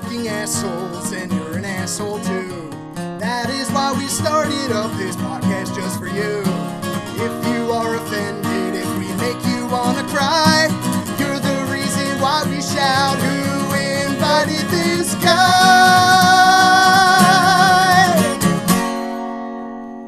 [0.00, 2.70] fucking assholes, and you're an asshole too.
[3.20, 6.40] That is why we started up this podcast just for you.
[7.20, 10.72] If you are offended, if we make you wanna cry,
[11.20, 13.74] you're the reason why we shout, Who
[14.08, 15.52] invited this guy?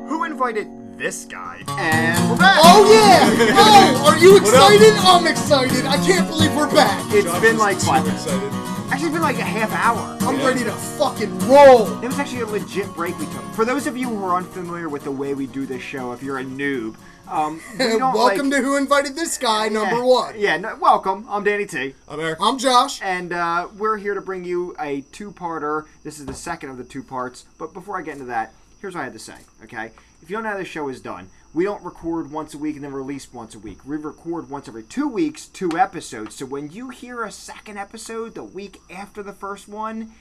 [0.08, 1.62] Who invited this guy?
[1.68, 2.58] And we're back.
[2.64, 3.20] Oh yeah!
[3.60, 4.94] Oh, are you excited?
[5.04, 5.84] I'm excited.
[5.84, 7.04] I can't believe we're back.
[7.12, 8.06] It's Josh been is like too what?
[8.08, 8.73] excited.
[8.94, 10.16] Actually, it's been like a half hour.
[10.20, 12.00] I'm ready to fucking roll.
[12.00, 13.42] It was actually a legit break we took.
[13.54, 16.22] For those of you who are unfamiliar with the way we do this show, if
[16.22, 16.94] you're a noob,
[17.26, 20.34] um, we Welcome like, to Who Invited This Guy, number Yeah, one.
[20.38, 21.26] Yeah, no, welcome.
[21.28, 21.96] I'm Danny T.
[22.06, 22.38] I'm Eric.
[22.40, 23.02] I'm Josh.
[23.02, 25.86] And uh, we're here to bring you a two-parter.
[26.04, 27.46] This is the second of the two parts.
[27.58, 29.38] But before I get into that, here's what I had to say.
[29.64, 29.90] Okay,
[30.22, 32.74] if you don't know how this show is done, we don't record once a week
[32.74, 33.78] and then release once a week.
[33.86, 36.34] We record once every two weeks, two episodes.
[36.34, 40.12] So when you hear a second episode the week after the first one,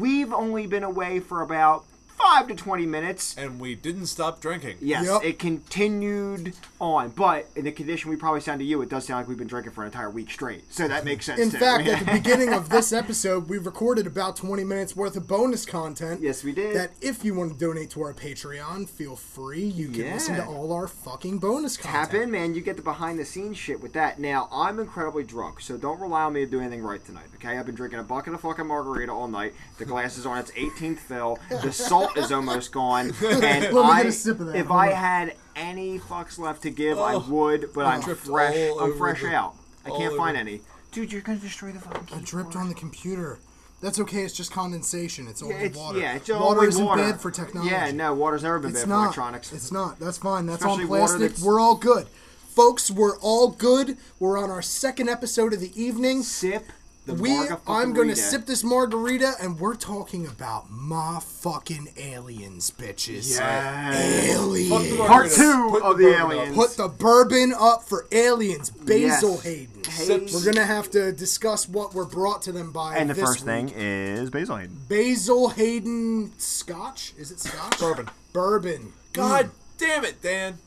[0.00, 1.84] we've only been away for about
[2.24, 3.36] five to twenty minutes.
[3.36, 4.78] And we didn't stop drinking.
[4.80, 5.24] Yes, Yep.
[5.24, 9.20] it continued on, but in the condition we probably sound to you, it does sound
[9.20, 10.72] like we've been drinking for an entire week straight.
[10.72, 11.38] So that makes sense.
[11.40, 11.58] In too.
[11.58, 15.66] fact, at the beginning of this episode, we recorded about 20 minutes worth of bonus
[15.66, 16.20] content.
[16.22, 16.74] Yes, we did.
[16.74, 19.64] That if you want to donate to our Patreon, feel free.
[19.64, 22.10] You can listen to all our fucking bonus content.
[22.10, 22.54] Tap in, man.
[22.54, 24.18] You get the behind the scenes shit with that.
[24.18, 27.58] Now, I'm incredibly drunk, so don't rely on me to do anything right tonight, okay?
[27.58, 29.52] I've been drinking a bucket of fucking margarita all night.
[29.78, 31.38] The glass is on its 18th fill.
[31.62, 33.12] The salt is almost gone.
[33.22, 34.56] And I, sip of that.
[34.56, 38.70] if I had any fucks left to give, I would, but I'm fresh.
[38.80, 39.54] I'm fresh out.
[39.84, 40.60] I can't find any.
[40.92, 42.24] Dude, you're gonna destroy the fucking I keyboard.
[42.24, 43.38] dripped on the computer.
[43.82, 44.22] That's okay.
[44.22, 45.26] It's just condensation.
[45.28, 45.98] It's only it's, water.
[45.98, 47.02] yeah, it's water only isn't water.
[47.02, 47.70] bad for technology.
[47.72, 48.98] Yeah, no, water's never been It's bad not.
[49.00, 49.52] for electronics.
[49.52, 49.98] It's not.
[49.98, 50.46] That's fine.
[50.46, 51.20] That's Especially on plastic.
[51.20, 52.06] that's- We're all good.
[52.48, 53.98] Folks, we're all good.
[54.20, 56.22] We're on our second episode of the evening.
[56.22, 56.64] Sip
[57.06, 63.28] We, marga I'm gonna sip this margarita, and we're talking about my fucking aliens, bitches.
[63.38, 64.30] Yes.
[64.34, 64.96] Aliens.
[64.96, 66.30] Part two Put of the the bourbon up.
[66.32, 66.56] aliens.
[66.56, 68.70] Put the bourbon up for aliens.
[68.70, 69.42] Basil Yes.
[69.42, 69.82] Hayden.
[69.86, 70.28] Hayden.
[70.32, 72.96] We're gonna have to discuss what we're brought to them by.
[72.96, 74.80] And the this first thing is Basil Hayden.
[74.88, 77.12] Basil Hayden Scotch.
[77.18, 77.78] Is it Scotch?
[77.78, 78.08] Bourbon.
[78.32, 78.92] Bourbon.
[79.12, 80.58] God damn it, Dan.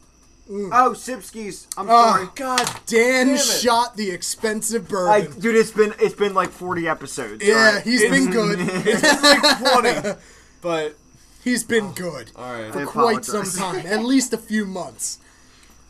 [0.50, 0.69] Mm.
[0.72, 1.68] Oh, Sipskis.
[1.78, 2.28] I'm Oh sorry.
[2.35, 5.40] God, Dan shot the expensive I, bourbon.
[5.41, 7.44] dude, it's been it's been like 40 episodes.
[7.46, 7.84] yeah, alright?
[7.84, 8.59] he's been good.
[8.62, 10.19] It's been like 20.
[10.62, 10.96] But,
[11.44, 12.74] He's been oh, good all right.
[12.74, 15.19] for quite some time, at least a few months.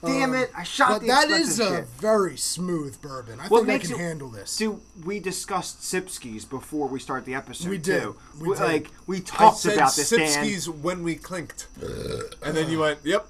[0.05, 0.51] Damn um, it!
[0.55, 1.87] I shot But that is a shit.
[1.99, 3.39] very smooth bourbon.
[3.39, 4.55] I What think I can it- handle this.
[4.57, 7.69] Dude, we discussed Sipskis before we start the episode.
[7.69, 8.03] We did.
[8.03, 8.15] Too.
[8.39, 8.59] We did.
[8.59, 10.27] Like we I talked about this, Dan.
[10.27, 11.67] Sipskis when we clinked.
[12.43, 13.27] And then you went, yep.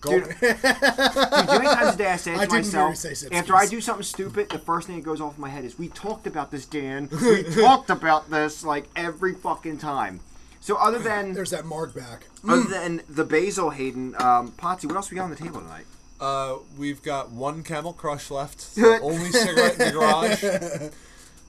[0.00, 0.10] Go.
[0.20, 2.96] Dude, dude, how many times a day I say it to I didn't myself?
[2.96, 5.64] say after I do something stupid, the first thing that goes off in my head
[5.64, 7.08] is, "We talked about this, Dan.
[7.10, 10.20] We talked about this like every fucking time."
[10.60, 12.26] So other than There's that mark back.
[12.46, 15.86] other than the Basil Hayden, um, Potsy, what else we got on the table tonight?
[16.20, 18.74] Uh, we've got one Camel Crush left.
[18.74, 20.90] The only cigarette in the garage.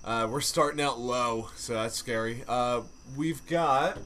[0.08, 2.42] Uh, we're starting out low, so that's scary.
[2.48, 2.80] Uh,
[3.18, 3.98] we've got.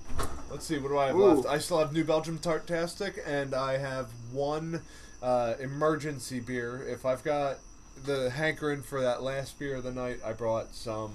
[0.50, 1.34] Let's see, what do I have Ooh.
[1.34, 1.48] left?
[1.48, 4.82] I still have New Belgium Tartastic, and I have one
[5.22, 6.84] uh, emergency beer.
[6.90, 7.58] If I've got
[8.04, 11.12] the hankering for that last beer of the night, I brought some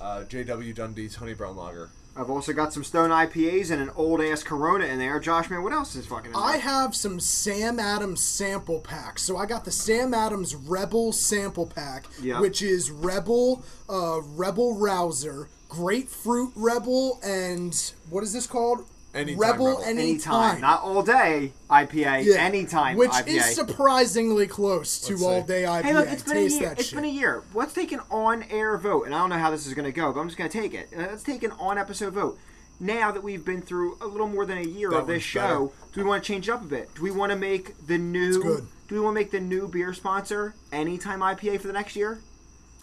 [0.00, 0.72] uh, J.W.
[0.72, 1.90] Dundee's Honey Brown Lager.
[2.18, 5.20] I've also got some Stone IPAs and an old ass Corona in there.
[5.20, 6.30] Josh, man, what else is fucking?
[6.30, 9.22] In I have some Sam Adams sample packs.
[9.22, 12.40] So I got the Sam Adams Rebel sample pack, Yeah.
[12.40, 18.86] which is Rebel, uh, Rebel Rouser, Grapefruit Rebel, and what is this called?
[19.16, 19.82] Anytime Rebel, Rebel.
[19.84, 20.60] Anytime.
[20.60, 22.34] not all day IPA, Yeah.
[22.36, 23.26] anytime Which IPA.
[23.28, 25.26] is surprisingly close to Let's see.
[25.26, 25.82] all day IPA.
[25.84, 26.68] Hey, look, it's been a Taste year.
[26.68, 26.96] that It's shit.
[26.96, 27.42] been a year.
[27.54, 30.12] Let's take an on-air vote, and I don't know how this is going to go,
[30.12, 30.88] but I'm just going to take it.
[30.96, 32.38] Let's take an on-episode vote.
[32.78, 35.72] Now that we've been through a little more than a year That of this show,
[35.94, 36.94] do we want to change it up a bit?
[36.94, 38.42] Do we want to make the new?
[38.88, 42.20] Do we want to make the new beer sponsor Anytime IPA for the next year?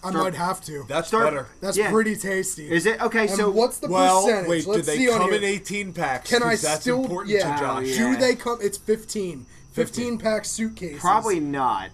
[0.03, 0.85] I might have to.
[0.87, 1.47] That's Start- better.
[1.61, 1.89] That's yeah.
[1.91, 2.69] pretty tasty.
[2.71, 3.21] Is it okay?
[3.27, 4.49] And so what's the Well, percentage?
[4.49, 5.37] wait, do Let's they see on come here.
[5.39, 6.29] in 18 packs?
[6.29, 7.01] Can I 'Cause that's still?
[7.01, 7.55] important yeah.
[7.55, 7.85] to Josh.
[7.87, 7.97] yeah.
[7.97, 8.57] Do they come?
[8.61, 9.45] It's 15.
[9.73, 10.99] 15 pack suitcases.
[11.01, 11.89] probably not.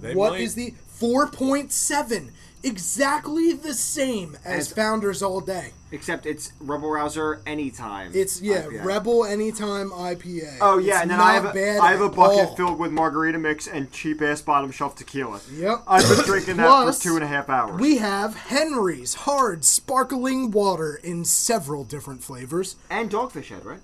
[0.00, 0.40] They What might.
[0.42, 2.30] is the 4.7?
[2.62, 5.72] Exactly the same as As- Founders All Day.
[5.92, 8.12] Except it's Rebel Rouser Anytime.
[8.14, 8.84] It's yeah, IPA.
[8.84, 10.58] Rebel Anytime IPA.
[10.60, 12.54] Oh yeah, It's and then I have a, bad I have a bucket all.
[12.54, 15.40] filled with margarita mix and cheap ass bottom shelf tequila.
[15.52, 15.82] Yep.
[15.88, 17.80] I've been drinking that Plus, for two and a half hours.
[17.80, 22.76] We have Henry's hard sparkling water in several different flavors.
[22.88, 23.80] and Dogfish Head, right?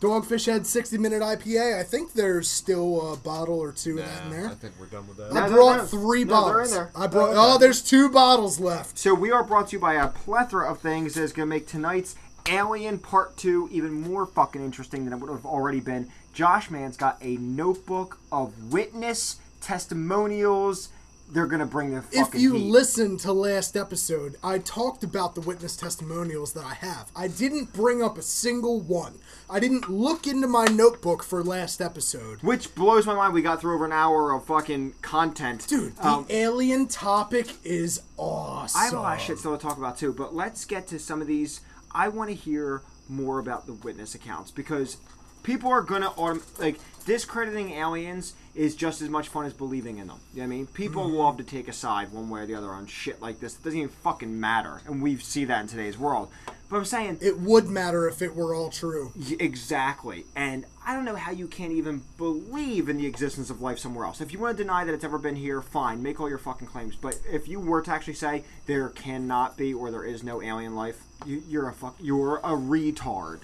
[0.00, 1.78] Dogfish Head 60 minute IPA.
[1.78, 4.46] I think there's still a bottle or two of that in Nah, there.
[4.48, 5.32] I think we're done with that.
[5.32, 5.84] I no, brought no.
[5.84, 6.68] three No, they're bottles.
[6.72, 6.90] in there.
[6.96, 7.30] I brought.
[7.34, 7.58] Oh.
[7.58, 8.98] There's two bottles left.
[8.98, 11.54] So we are brought to you by a plethora of things that is going to
[11.54, 12.16] make tonight's
[12.48, 16.10] Alien Part 2 even more fucking interesting than it would have already been.
[16.32, 20.88] Josh Man's got a notebook of witness testimonials.
[21.32, 22.70] They're to bring the If you heat.
[22.70, 27.10] listen to last episode, I talked about the witness testimonials that I have.
[27.14, 29.14] I didn't bring up a single one.
[29.48, 32.42] I didn't look into my notebook for last episode.
[32.42, 33.32] Which blows my mind.
[33.34, 35.66] We got through over an hour of fucking content.
[35.68, 38.80] Dude, the Um, alien topic is awesome.
[38.80, 40.98] I have a lot of shit still to talk about too, but let's get to
[40.98, 41.60] some of these.
[41.92, 44.96] I want to hear more about the witness accounts because
[45.42, 50.06] people are gonna autom- like discrediting aliens is just as much fun as believing in
[50.08, 50.18] them.
[50.34, 50.66] You know what I mean?
[50.66, 51.16] People Mm-hmm.
[51.16, 53.54] love to take a side one way or the other on shit like this.
[53.56, 56.30] It doesn't even fucking matter, and we see that in today's world.
[56.68, 59.12] But I'm saying It would matter if it were all true.
[59.40, 60.24] Exactly.
[60.36, 64.04] And I don't know how you can't even believe in the existence of life somewhere
[64.06, 64.20] else.
[64.20, 66.66] If you want to deny that it's ever been here, fine, make all your fucking
[66.66, 66.96] claims.
[66.96, 70.74] But if you were to actually say there cannot be or there is no alien
[70.74, 71.94] life, you, you're a fuck.
[72.00, 73.38] You're a retard.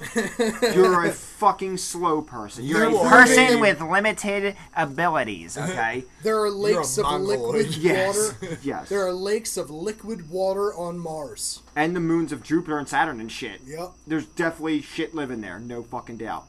[0.74, 2.64] you're a fucking slow person.
[2.64, 5.56] You're You a person a- with limited abilities.
[5.66, 6.02] Okay.
[6.24, 7.38] There are lakes of Mongoloid.
[7.66, 8.16] liquid yes.
[8.42, 8.58] water.
[8.62, 8.88] Yes.
[8.88, 11.62] There are lakes of liquid water on Mars.
[11.76, 13.60] and the moons of Jupiter and Saturn and shit.
[13.64, 13.92] Yep.
[14.04, 15.60] There's definitely shit living there.
[15.60, 16.46] No fucking doubt.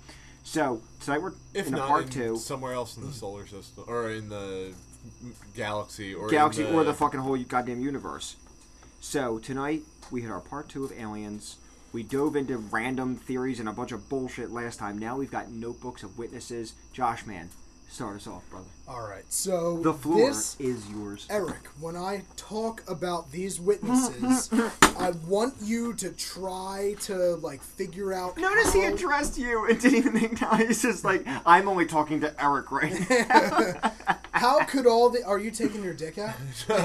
[0.48, 2.38] So tonight we're If in a not part two.
[2.38, 4.74] somewhere else in the solar system or in the
[5.54, 8.38] galaxy or galaxy in or the fucking whole goddamn universe.
[9.02, 11.58] So tonight we hit our part two of Aliens.
[11.92, 14.98] We dove into random theories and a bunch of bullshit last time.
[14.98, 16.76] Now we've got notebooks of witnesses.
[16.94, 17.50] Josh, man,
[17.90, 18.70] start us off, brother.
[18.88, 21.28] All right, so The floor this is yours.
[21.30, 24.50] Eric, when I talk about these witnesses,
[24.98, 28.38] I want you to try to like figure out.
[28.38, 30.56] Notice he addressed you and didn't even think now.
[30.56, 33.92] He's just like, I'm only talking to Eric right now.
[34.31, 35.22] How could all the?
[35.25, 36.34] Are you taking your dick out?
[36.69, 36.80] I'm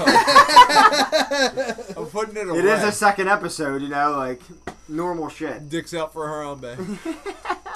[2.07, 2.59] putting it away.
[2.59, 4.41] It is a second episode, you know, like
[4.89, 5.69] normal shit.
[5.69, 6.75] Dicks out for Harambe.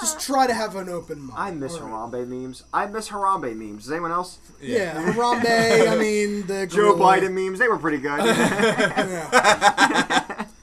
[0.00, 1.38] Just try to have an open mind.
[1.38, 2.12] I miss All right.
[2.12, 2.64] Harambe memes.
[2.72, 3.84] I miss Harambe memes.
[3.84, 4.17] Does anyone else?
[4.60, 5.88] Yeah, Harambe.
[5.88, 7.18] I mean the Joe gorilla.
[7.20, 7.58] Biden memes.
[7.58, 8.18] They were pretty good.
[8.24, 9.28] Yeah.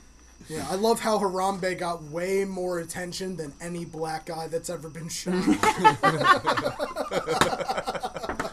[0.49, 4.89] yeah, I love how Harambe got way more attention than any black guy that's ever
[4.89, 5.33] been shot.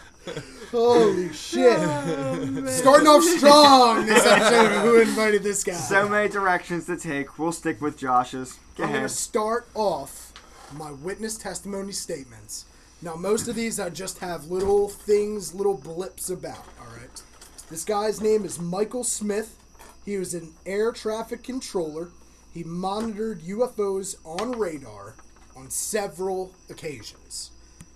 [0.71, 1.77] Holy shit!
[1.79, 4.81] Oh, Starting off strong this episode.
[4.81, 5.75] Who invited this guy?
[5.75, 7.39] so many directions to take.
[7.39, 8.59] We'll stick with Josh's.
[8.77, 10.33] Go I'm gonna start off
[10.75, 12.65] my witness testimony statements.
[13.03, 16.65] Now, most of these I just have little things, little blips about.
[16.81, 17.23] All right.
[17.69, 19.59] This guy's name is Michael Smith.
[20.05, 22.11] He was an air traffic controller.
[22.55, 25.15] He monitored UFOs on radar
[25.57, 27.51] on several occasions.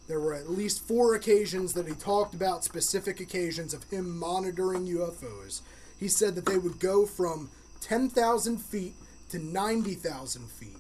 [0.09, 4.87] There were at least four occasions that he talked about, specific occasions of him monitoring
[4.89, 5.61] UFOs.
[6.01, 7.51] He said that they would go from
[7.81, 8.95] 10,000 feet
[9.31, 10.79] to 90,000 feet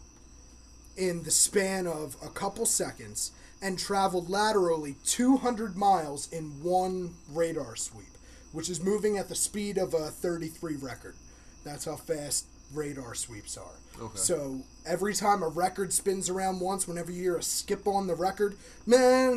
[0.96, 3.30] in the span of a couple seconds
[3.66, 8.06] and traveled laterally 200 miles in one radar sweep,
[8.52, 11.16] which is moving at the speed of a 33 record.
[11.64, 13.74] That's how fast radar sweeps are.
[14.00, 14.16] Okay.
[14.16, 18.14] So every time a record spins around once, whenever you hear a skip on the
[18.14, 19.34] record, that's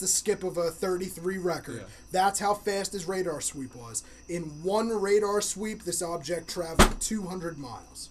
[0.00, 1.76] the skip of a 33 record.
[1.76, 1.84] Yeah.
[2.12, 4.04] That's how fast his radar sweep was.
[4.28, 8.10] In one radar sweep, this object traveled 200 miles,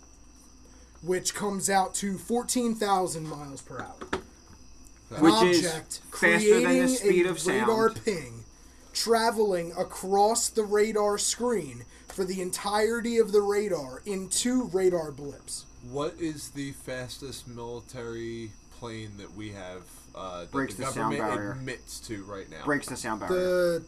[1.06, 4.22] which comes out to 14,000 miles per hour.
[5.16, 7.68] An Which is object faster than the creating speed a of sound.
[7.68, 8.44] radar ping,
[8.94, 15.66] traveling across the radar screen for the entirety of the radar in two radar blips.
[15.90, 19.84] What is the fastest military plane that we have
[20.16, 21.52] uh, that Breaks the the sound government barrier.
[21.52, 22.66] admits to right now?
[22.66, 23.36] Breaks the sound barrier.
[23.36, 23.84] The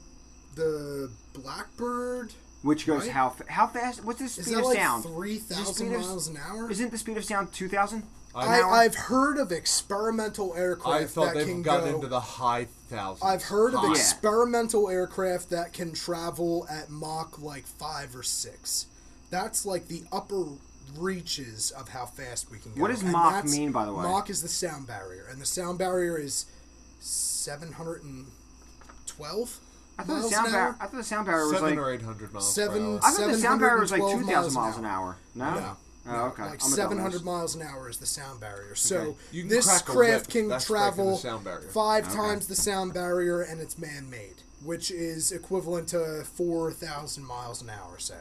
[0.56, 2.34] the Blackbird
[2.68, 3.12] Which goes right?
[3.12, 4.04] how fa- how fast?
[4.04, 5.04] What's the is speed that of like sound?
[5.06, 6.70] three Is the thousand speed of- miles an hour?
[6.70, 8.04] Isn't the speed of sound two thousand?
[8.36, 11.96] I, I, I've heard of experimental aircraft I thought that they've can gotten go.
[11.96, 13.24] into the high thousands.
[13.24, 18.86] I've heard of experimental aircraft that can travel at Mach like five or six.
[19.32, 20.44] That's like the upper
[20.98, 22.82] reaches of how fast we can go.
[22.82, 24.04] What does And Mach mean, by the way?
[24.04, 26.46] Mach is the sound barrier, and the sound barrier is
[27.00, 28.28] seven hundred and
[29.06, 29.60] twelve
[30.00, 30.68] I thought the sound an barrier.
[30.68, 30.76] hour.
[30.80, 31.78] I thought the sound barrier was Seven like.
[31.80, 33.00] or eight hundred miles Seven- per hour.
[33.04, 35.18] I thought the sound barrier was like two thousand miles miles an an hour.
[35.36, 35.54] No.
[35.56, 35.78] No.
[36.10, 36.44] Oh, okay.
[36.44, 38.76] Like I'm seven hundred miles an hour is the sound barrier.
[38.76, 40.28] So You can this craft whip.
[40.30, 42.16] can That's travel sound five Okay.
[42.16, 47.70] times the sound barrier, and it's man-made, which is equivalent to four thousand miles an
[47.70, 47.98] hour.
[48.00, 48.16] Say,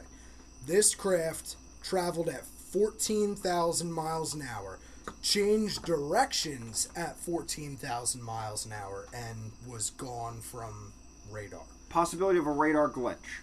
[0.66, 4.78] this craft traveled at 14,000 miles an hour,
[5.22, 10.92] changed directions at 14,000 miles an hour, and was gone from
[11.36, 11.60] radar.
[11.90, 13.42] Possibility of a radar glitch.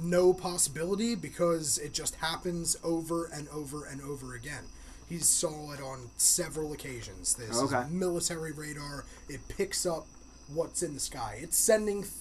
[0.00, 4.64] No possibility because it just happens over and over and over again.
[5.08, 7.34] He saw it on several occasions.
[7.34, 7.80] This Okay.
[7.82, 9.04] is military radar.
[9.28, 10.06] It picks up
[10.52, 11.38] what's in the sky.
[11.42, 12.12] It's sending, th-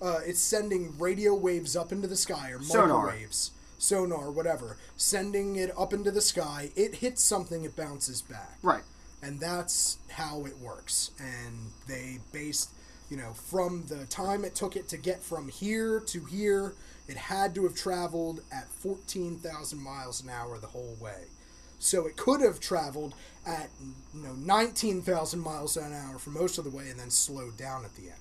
[0.00, 3.06] uh, it's sending radio waves up into the sky or Sonar.
[3.06, 4.76] microwaves, sonar, whatever.
[4.96, 6.70] Sending it up into the sky.
[6.76, 7.64] It hits something.
[7.64, 8.84] It bounces back Right.
[9.22, 11.10] and that's how it works.
[11.18, 12.70] And they based,
[13.10, 16.74] you know, from the time it took it to get from here to here,
[17.08, 21.24] it had to have traveled at 14,000 miles an hour the whole way.
[21.78, 23.14] So it could have traveled
[23.46, 23.68] at,
[24.14, 27.84] you know, 19,000 miles an hour for most of the way and then slowed down
[27.84, 28.20] at the end.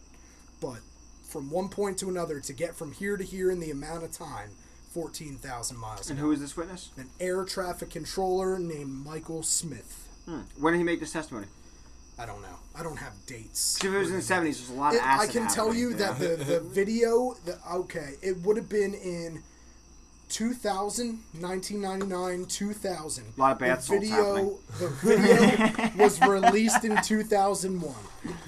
[0.62, 0.80] But
[1.24, 4.12] from one point to another to get from here to here in the amount of
[4.12, 4.52] time,
[4.92, 6.90] 14,000 miles an And who is this witness?
[6.96, 10.08] An air traffic controller named Michael Smith.
[10.26, 10.42] Hmm.
[10.58, 11.48] When did he make this testimony?
[12.18, 12.48] I don't know.
[12.78, 13.78] I don't have dates.
[13.84, 15.82] If it was in the seventies, there's a lot of It- I can tell happening.
[15.82, 19.44] you that the, the video, the, okay, it would have been in
[20.30, 23.24] 2000, 1999, 2000.
[23.38, 27.94] A lot of bath the salts video, The video was released in 2001.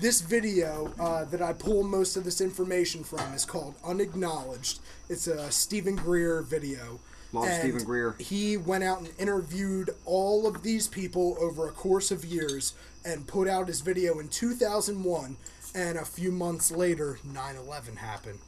[0.02, 4.80] This video uh, that I pull most of this information from is called Unacknowledged.
[5.10, 7.00] It's a Steven Greer video.
[7.34, 8.16] Love and Steven Greer.
[8.18, 12.74] He went out and interviewed all of these people over a course of years
[13.08, 15.38] and put out his video in 2001.
[15.74, 18.40] And a few months later, 9 11 happened.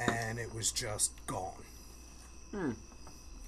[0.00, 1.52] And it was just gone.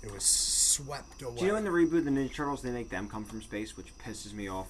[0.02, 1.32] It was swept away.
[1.32, 1.38] Hmm.
[1.38, 3.42] Do you know in the reboot of the Ninja Turtles they make them come from
[3.42, 4.68] space, which pisses me off?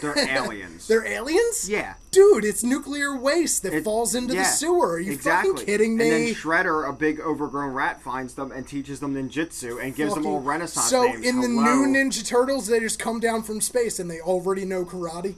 [0.00, 0.88] They're aliens.
[0.88, 1.68] They're aliens?
[1.68, 1.94] yeah.
[2.10, 4.92] Dude, it's nuclear waste that It- falls into yeah, the sewer.
[4.92, 5.50] Are you exactly.
[5.52, 6.04] fucking kidding me?
[6.10, 10.14] And then Shredder, a big overgrown rat, finds them and teaches them ninjutsu and gives
[10.14, 11.26] them all Renaissance So names.
[11.26, 14.84] in the new Ninja Turtles, they just come down from space and they already know
[14.84, 15.34] karate.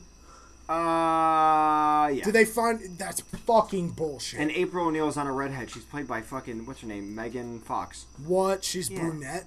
[0.71, 2.23] Uh, yeah.
[2.25, 4.39] Do they find that's fucking bullshit?
[4.39, 5.71] and April O'Neil's on a redhead.
[5.71, 8.05] She's played by fucking what's her name, Megan Fox.
[8.25, 8.65] what?
[8.65, 9.01] She's Yeah.
[9.01, 9.47] brunette.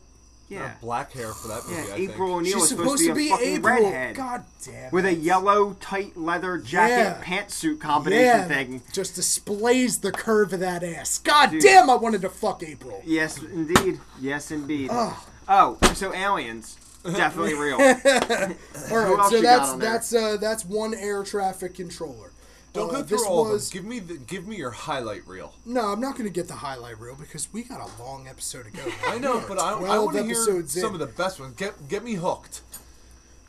[0.52, 0.74] Yeah.
[0.82, 1.88] Black hair for that movie.
[1.88, 2.38] Yeah, I April think.
[2.40, 3.76] O'Neil She's is supposed, to be, a fucking April.
[3.84, 4.92] redhead God damn.
[4.92, 7.24] with a yellow tight leather jacket Yeah.
[7.24, 8.82] pantsuit combination yeah, thing.
[8.92, 11.20] just displays the curve of that ass.
[11.20, 11.62] God Dude.
[11.62, 13.02] damn, I wanted to fuck April.
[13.06, 14.00] Yes, indeed.
[14.20, 14.90] Yes, indeed.
[14.92, 15.14] Ugh.
[15.48, 17.76] Oh, so aliens, definitely real.
[17.82, 22.31] All Who right, else so that's that's uh, that's one air traffic controller.
[22.74, 23.82] Don't Uh, go through this all was of them.
[23.84, 25.54] Give me the, give me your highlight reel.
[25.66, 28.66] no, I'm not going to get the highlight reel because we got a long episode
[28.66, 28.84] to go.
[29.08, 31.02] I know, but I, I want to hear episodes some in.
[31.02, 31.56] of the best ones.
[31.58, 32.62] Get get me hooked.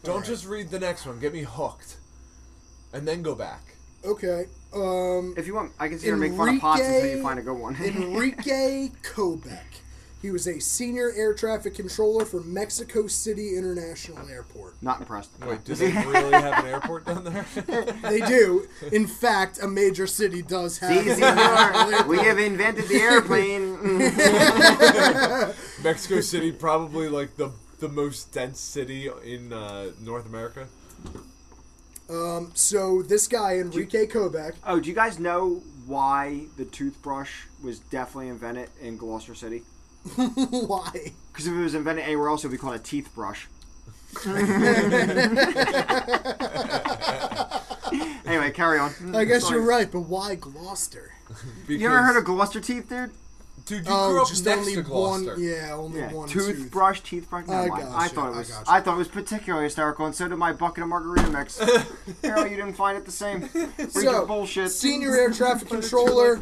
[0.02, 0.28] Don't Alright.
[0.28, 1.20] just read the next one.
[1.20, 1.96] Get me hooked,
[2.92, 3.62] and then go back.
[4.04, 4.46] Okay.
[4.74, 7.22] Um, If you want, I can sit here and make fun of pots until you
[7.22, 7.76] find a good one.
[7.80, 9.81] Enrique Kolbeck.
[10.22, 14.80] He was a senior air traffic controller for Mexico City International Airport.
[14.80, 15.30] Not impressed.
[15.44, 17.44] Wait, do they really have an airport down there?
[18.02, 18.68] They do.
[18.92, 20.90] In fact, a major city does have.
[20.90, 23.78] See, an senor, international we have invented the airplane.
[25.82, 27.50] Mexico City, probably like the
[27.80, 30.68] the most dense city in uh, North America.
[32.08, 37.80] Um, so this guy, Enrique Kolbeck, oh, do you guys know why the toothbrush was
[37.80, 39.62] definitely invented in Gloucester City?
[40.16, 41.12] why?
[41.32, 43.48] Because if it was invented anywhere else, it would be called a teeth brush.
[48.26, 48.92] anyway, carry on.
[49.14, 49.56] I guess Sorry.
[49.56, 51.12] you're right, but why Gloucester?
[51.68, 53.10] You ever heard of Gloucester teeth, dude?
[53.64, 55.32] Dude, you Oh, grew up just next only to Gloucester.
[55.34, 55.42] one.
[55.42, 56.46] Yeah, only Yeah, one tooth.
[56.56, 57.46] toothbrush, teeth brush.
[57.46, 58.48] No, I I, gotcha, I thought it I was.
[58.50, 58.70] gotcha.
[58.70, 61.58] I, thought it was particularly hysterical, and so did my bucket of margarita mix.
[62.22, 63.48] Harold, you didn't find it the same.
[63.54, 64.72] Read So, bullshit.
[64.72, 66.40] senior air traffic controller.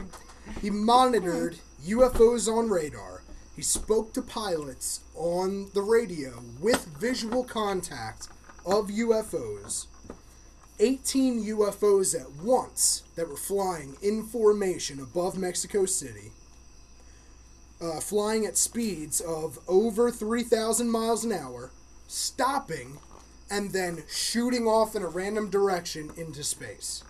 [0.63, 3.20] He monitored UFOs on radar.
[3.61, 8.29] He spoke to pilots on the radio with visual contact
[8.65, 9.85] of UFOs.
[10.79, 16.33] 18 UFOs at once that were flying in formation above Mexico City,
[17.83, 21.71] uh, flying at speeds of over 3,000 miles an hour,
[22.09, 22.97] stopping,
[23.51, 27.05] and then shooting off in a random direction into space.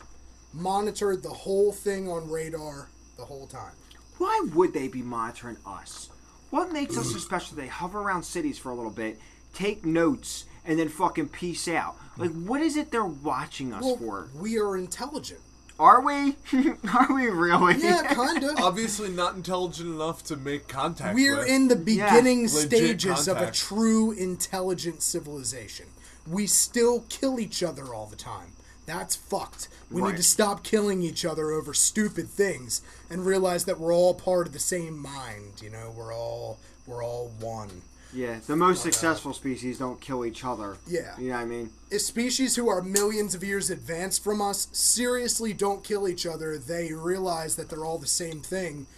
[0.53, 3.75] Monitored the whole thing on radar the whole time.
[4.19, 6.10] Why would they be monitoring us?
[6.51, 7.57] What makes us so special?
[7.57, 9.19] They hover around cities for a little bit,
[9.55, 11.97] take notes, and then fucking peace out.
[12.17, 14.29] Like, what is it they're watching us Well, for?
[14.35, 15.41] we are intelligent.
[15.79, 16.37] Are we?
[16.95, 17.77] Are we really?
[17.79, 18.59] Yeah, kind of.
[18.59, 21.15] Obviously, not intelligent enough to make contact.
[21.15, 21.49] We're with.
[21.49, 25.87] in the beginning Legit stages of a true intelligent civilization.
[26.29, 28.53] We still kill each other all the time.
[28.91, 29.69] That's fucked.
[29.89, 34.15] We need to stop killing each other over stupid things and realize that we're all
[34.15, 35.63] part of the same mind.
[35.63, 37.83] You know, we're all we're all one.
[38.13, 40.77] Yeah, the most uh, successful species don't kill each other.
[40.89, 41.15] Yeah.
[41.19, 41.71] You know what I mean?
[41.93, 46.59] If species who are millions of years advanced from us seriously don't kill each other,
[46.59, 48.89] they realize that they're all the same thing,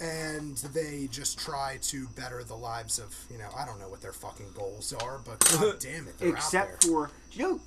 [0.00, 4.00] and they just try to better the lives of you know I don't know what
[4.02, 7.60] their fucking goals are, but god damn it, they're Except for do you know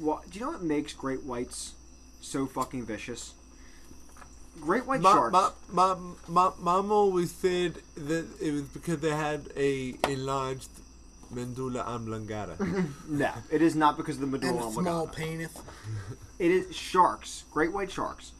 [0.00, 0.30] what?
[0.30, 1.74] Do you know what makes great whites
[2.20, 3.34] so fucking vicious?
[4.60, 5.32] Great white My, sharks.
[5.32, 5.96] my, my,
[6.28, 10.68] my, mom always said that it was because they had a enlarged
[11.30, 12.56] medulla oblongata.
[13.08, 15.52] no, it is not because of the and medulla small penis.
[16.38, 17.44] It is sharks.
[17.50, 18.32] Great white sharks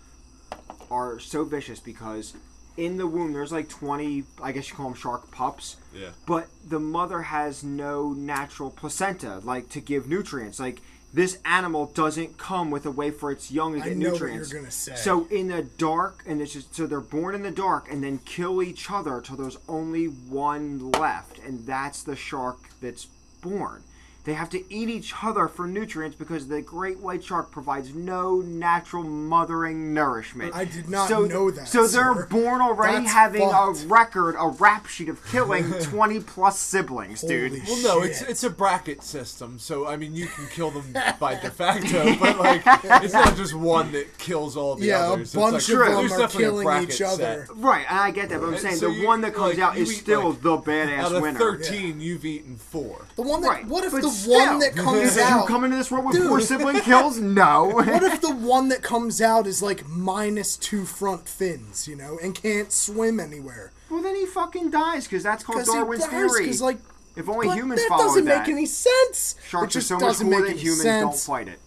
[0.90, 2.34] are so vicious because
[2.76, 5.76] in the womb there's like 20, I guess you call them shark pups.
[5.94, 6.11] Yeah.
[6.26, 10.58] But the mother has no natural placenta, like to give nutrients.
[10.58, 10.80] Like
[11.14, 14.21] this animal doesn't come with a way for its young to I get know what
[14.21, 14.52] nutrients.
[14.52, 14.97] you're gonna say.
[14.97, 18.18] So in the dark, and it's just so they're born in the dark and then
[18.25, 23.06] kill each other till there's only one left, and that's the shark that's
[23.40, 23.85] born.
[24.25, 28.37] They have to eat each other for nutrients because the great white shark provides no
[28.40, 30.54] natural mothering nourishment.
[30.54, 33.85] I did not so, know that, So they're born already That's having fucked.
[33.85, 37.52] a record, a rap sheet of killing 20 plus siblings, dude.
[37.62, 38.31] Holy Well, no, it's shit.
[38.31, 42.38] it's a bracket system, so I mean you can kill them by de facto, but
[42.38, 42.62] like
[43.02, 45.21] it's not just one that kills all the Yeah, a others.
[45.21, 47.11] It's bunch like, of them are killing bracket each set.
[47.11, 47.47] other.
[47.54, 49.62] Right, and I get that, but I'm saying so the you- one that comes like,
[49.62, 51.38] out is eat, still like, the badass Out of winner.
[51.38, 53.04] thirteen, you've eaten four.
[53.16, 55.47] The one that Right, what if but the still, one that comes did out you
[55.49, 56.28] come into this world with Dude.
[56.28, 57.18] four sibling kills?
[57.18, 57.66] No.
[57.75, 62.18] What if the one that comes out is like minus two front fins, you know,
[62.23, 63.73] and can't swim anywhere?
[63.90, 66.42] well, then he fucking dies because that's called Because Darwin's he dies, theory.
[66.44, 66.78] because like
[67.16, 69.37] if only but humans that followed doesn't that, make any sense.
[69.49, 70.83] sharks it are so much doesn't than humans.
[70.83, 71.02] sense.
[71.26, 71.61] Don't fight it.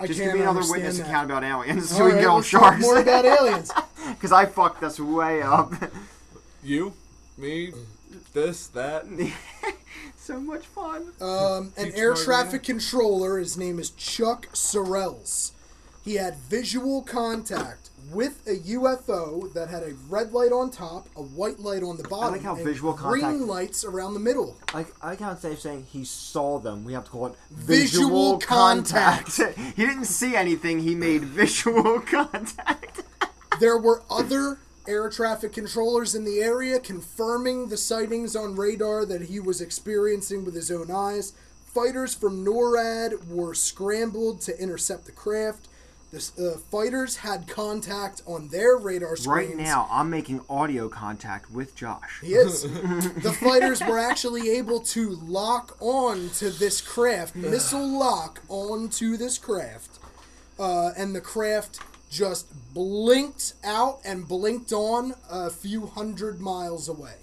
[0.00, 1.06] I Just give me another witness that.
[1.06, 2.80] account about aliens so All we can right, get on let's talk sharks.
[2.82, 3.70] more about aliens.
[4.08, 5.72] Because I fucked us way up.
[6.62, 6.94] You,
[7.36, 7.72] me,
[8.32, 9.04] this, that.
[10.22, 11.12] so much fun.
[11.20, 13.38] Um, an Teach air my traffic controller.
[13.38, 15.52] His name is Chuck Sorrells.
[16.04, 21.22] He had visual contact with a UFO that had a red light on top, a
[21.22, 24.56] white light on the bottom, like how and visual green contact- lights around the middle.
[24.74, 26.84] I, I can't say saying he saw them.
[26.84, 29.36] We have to call it Visual contact.
[29.76, 30.80] he didn't see anything.
[30.80, 33.02] He made visual contact.
[33.60, 39.22] There were other air traffic controllers in the area confirming the sightings on radar that
[39.22, 41.32] he was experiencing with his own eyes.
[41.66, 45.68] Fighters from NORAD were scrambled to intercept the craft.
[46.10, 49.54] The uh, fighters had contact on their radar screens.
[49.54, 52.20] Right now, I'm making audio contact with Josh.
[52.20, 52.62] He is.
[53.22, 59.38] the fighters were actually able to lock on to this craft, missile lock onto this
[59.38, 59.98] craft,
[60.58, 61.80] uh, and the craft
[62.12, 67.14] just blinked out and blinked on a few hundred miles away.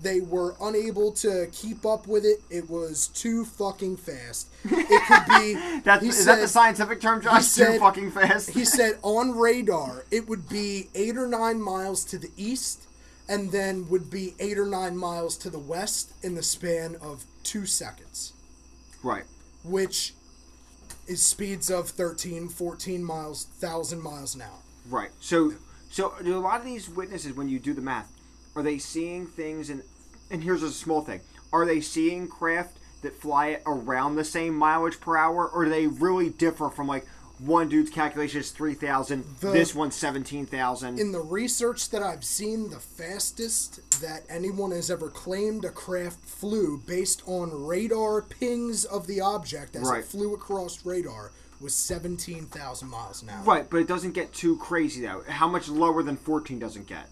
[0.00, 2.40] They were unable to keep up with it.
[2.50, 4.46] It was too fucking fast.
[4.64, 5.80] It could be.
[5.84, 7.44] That's, is that the scientific term, Josh?
[7.44, 8.50] said- Too fucking fast.
[8.50, 12.86] he said on radar it would be eight or nine miles to the east
[13.28, 17.24] and then would be eight or nine miles to the west in the span of
[17.42, 18.32] two seconds
[19.02, 19.24] right.
[19.64, 20.14] which
[21.08, 25.10] is speeds of 13 14 miles 1000 miles an hour Right.
[25.20, 25.54] So,
[25.90, 28.10] so do a lot of these witnesses, when you do the math,
[28.56, 29.70] are they seeing things?
[29.70, 29.82] And
[30.30, 31.20] and here's a small thing:
[31.52, 35.86] Are they seeing craft that fly around the same mileage per hour, or do they
[35.86, 37.06] really differ from like
[37.38, 40.98] one dude's calculation is three thousand, this one's seventeen thousand?
[40.98, 46.18] in the research that i've seen the fastest that anyone has ever claimed a craft
[46.24, 50.00] flew based on radar pings of the object as Right.
[50.00, 54.56] it flew across radar was 17,000 miles an hour Right, but it doesn't get too
[54.58, 55.22] crazy though.
[55.28, 57.06] How much lower than fourteen doesn't get?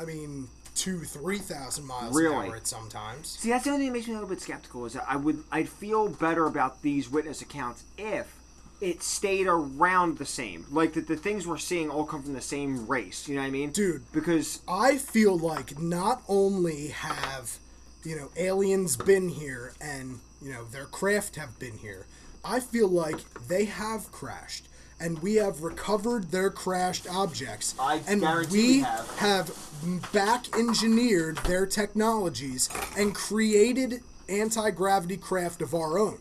[0.00, 2.46] I mean, two, three thousand miles Really?
[2.46, 3.28] an hour at sometimes.
[3.38, 4.84] See, that's the only thing that makes me a little bit skeptical.
[4.86, 8.34] Is that I would, I'd feel better about these witness accounts if
[8.82, 10.66] it stayed around the same.
[10.70, 13.28] Like that, the things we're seeing all come from the same race.
[13.28, 14.02] You know what I mean, Dude.
[14.12, 17.58] Because I feel like not only have
[18.04, 22.06] you know aliens been here and you know their craft have been here,
[22.44, 23.18] I feel like
[23.48, 24.66] they have crashed.
[25.00, 29.18] And we have recovered their crashed objects, I and guarantee we we have.
[29.18, 36.18] have back engineered their technologies and created anti gravity craft of our own.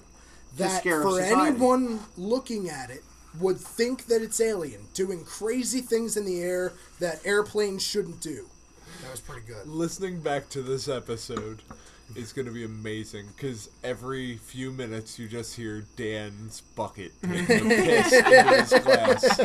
[0.57, 1.49] That for society.
[1.49, 3.03] anyone looking at it
[3.39, 8.47] would think that it's alien, doing crazy things in the air that airplanes shouldn't do.
[9.01, 9.65] That was pretty good.
[9.67, 11.61] Listening back to this episode,
[12.15, 17.71] is going to be amazing because every few minutes you just hear Dan's bucket taking
[17.71, 19.39] a piss in his glass,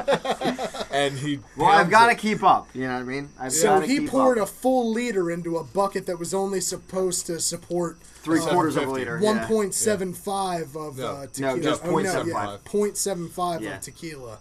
[0.90, 1.40] and he.
[1.56, 2.68] Well, I've got to keep up.
[2.74, 3.28] You know what I mean?
[3.38, 4.48] I've So he keep poured up.
[4.48, 8.76] a full liter into a bucket that was only supposed to support three uh, quarters
[8.76, 9.18] of a liter.
[9.20, 9.46] One yeah.
[9.46, 11.06] point seven five of No.
[11.06, 11.60] uh, No, tequila.
[11.60, 12.26] just oh, no, 0.75.
[12.26, 13.74] yeah, 0.75 Yeah.
[13.76, 14.38] of tequila.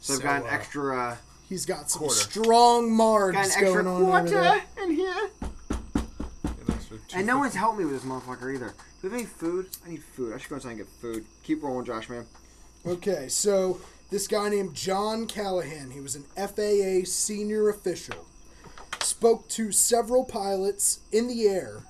[0.00, 1.16] So I've got an uh, extra, uh,
[1.48, 2.14] He's got some Quarter.
[2.16, 4.62] strong margs got an extra going on over quarter there.
[4.84, 5.30] in here.
[5.70, 8.74] An extra And no one's helped me with this motherfucker either.
[9.02, 9.66] Do we have any food?
[9.86, 10.34] I need food.
[10.34, 11.24] I should go inside and get food.
[11.44, 12.26] Keep rolling, Josh, man.
[12.86, 18.26] Okay, so this guy named John Callahan, he was an FAA senior official,
[19.00, 21.82] spoke to several pilots in the air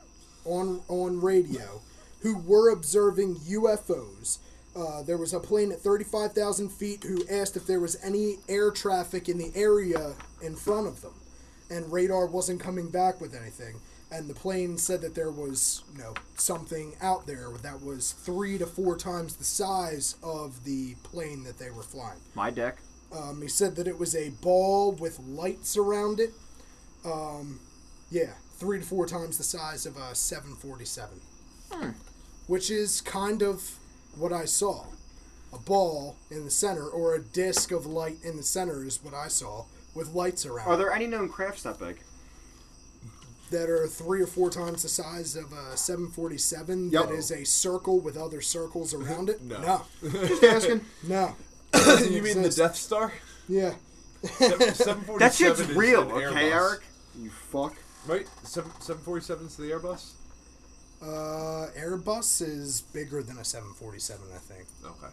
[0.45, 1.81] on on radio
[2.23, 4.39] who were observing UFOs.
[4.77, 8.71] Uh, there was a plane at 35,000 feet who asked if there was any air
[8.71, 11.15] traffic in the area in front of them,
[11.71, 13.81] and radar wasn't coming back with anything.
[14.13, 18.59] And the plane said that there was, you know, something out there that was three
[18.59, 22.19] to four times the size of the plane that they were flying.
[22.35, 22.79] My deck.
[23.17, 26.33] Um, he said that it was a ball with lights around it.
[27.05, 27.61] Um,
[28.11, 31.21] yeah, three to four times the size of a 747.
[31.73, 31.91] Hmm.
[32.47, 33.77] Which is kind of
[34.17, 34.85] what I saw.
[35.53, 39.15] A ball in the center, or a disc of light in the center, is what
[39.15, 41.99] I saw, with lights around Are there any known crafts that big?
[43.51, 47.09] that are three or four times the size of a 747 Yep.
[47.09, 49.43] that is a circle with other circles around it?
[49.43, 49.61] No.
[49.61, 49.83] No.
[50.29, 50.83] Just asking.
[51.09, 51.35] No.
[52.09, 52.51] you mean the.
[52.51, 53.13] Death Star?
[53.49, 53.75] Yeah.
[54.23, 54.69] Seven
[55.03, 55.19] forty-seven.
[55.19, 56.53] That shit's real, okay, Airbus.
[56.53, 56.81] Eric?
[57.19, 57.75] You fuck.
[58.07, 58.27] Right?
[58.43, 60.13] Seven seven forty-seven's the Airbus.
[61.03, 64.67] Uh, Airbus is bigger than a 747, I think.
[64.85, 65.13] Okay.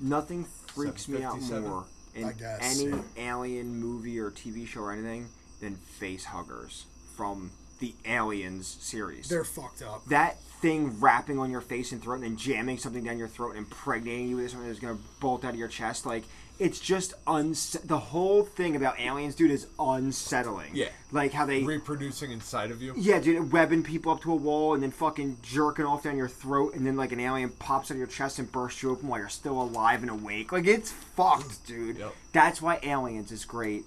[0.00, 1.68] Nothing freaks me out 757?
[1.70, 1.84] more
[2.16, 3.30] in I guess, any yeah.
[3.32, 5.28] alien movie or TV show or anything
[5.60, 9.28] than face huggers from the Aliens series.
[9.28, 10.04] They're fucked up.
[10.06, 13.50] that thing wrapping on your face and throat and then jamming something down your throat
[13.50, 16.24] and impregnating you with something that's gonna bolt out of your chest, like
[16.60, 17.72] it's just uns.
[17.72, 20.70] The whole thing about aliens, dude, is unsettling.
[20.74, 20.90] Yeah.
[21.10, 21.62] like how they.
[21.64, 22.94] Reproducing inside of you.
[22.96, 26.28] yeah, dude, webbing people up to a wall and then fucking jerking off down your
[26.28, 29.08] throat, and then like an alien pops out of your chest and bursts you open
[29.08, 30.52] while you're still alive and awake.
[30.52, 31.96] Like it's fucked, dude.
[31.98, 32.14] Yep.
[32.32, 33.84] That's why Aliens is great.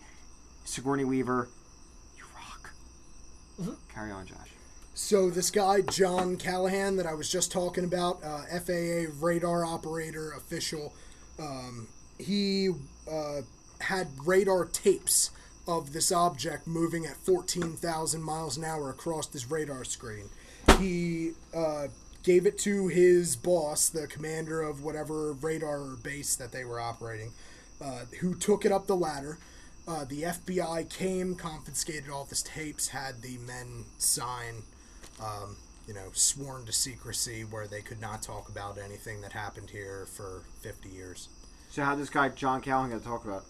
[0.66, 1.50] Sigourney Weaver,
[2.18, 2.72] you rock.
[3.94, 4.38] Carry on, Josh.
[4.96, 10.32] So this guy John Callahan that I was just talking about, uh, FAA radar operator
[10.32, 10.94] official,
[11.40, 11.88] um,
[12.20, 12.70] he
[13.12, 13.42] uh,
[13.82, 15.32] had radar tapes
[15.68, 20.30] of this object moving at 14,000 miles an hour across this radar screen.
[20.78, 21.88] He uh,
[22.24, 27.32] gave it to his boss, the commander of whatever radar base that they were operating,
[27.82, 29.38] uh, who took it up the ladder.
[29.88, 34.64] Uh, the FBI came, confiscated all the tapes, had the men sign
[35.22, 39.70] um, you know, sworn to secrecy where they could not talk about anything that happened
[39.70, 41.28] here for 50 years.
[41.74, 43.46] So how this guy John Callahan got to talk about?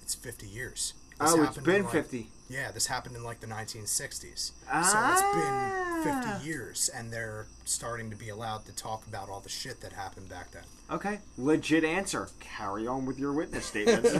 [0.00, 0.94] It's 50 years.
[1.20, 2.30] Oh, it's been like- 50.
[2.48, 4.46] Yeah, this happened in like the 1960s.
[4.46, 5.12] So Ah.
[5.12, 9.50] it's been 50 years, and they're starting to be allowed to talk about all the
[9.50, 10.64] shit that happened back then.
[10.90, 12.30] Okay, legit answer.
[12.40, 14.10] Carry on with your witness statements.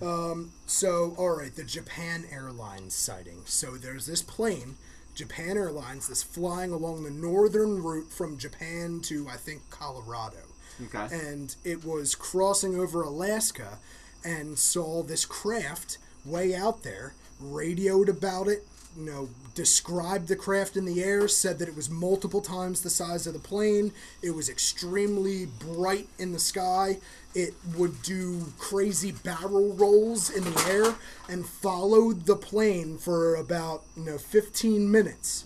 [0.66, 3.42] So, all right, the Japan Airlines sighting.
[3.46, 4.74] So there's this plane,
[5.14, 10.47] Japan Airlines, that's flying along the northern route from Japan to, I think, Colorado.
[10.82, 11.08] Okay.
[11.14, 13.78] and it was crossing over Alaska
[14.24, 20.76] and saw this craft way out there, radioed about it, you know, described the craft
[20.76, 24.30] in the air, said that it was multiple times the size of the plane, it
[24.30, 26.98] was extremely bright in the sky,
[27.34, 30.94] it would do crazy barrel rolls in the air,
[31.28, 35.44] and followed the plane for about, you know, 15 minutes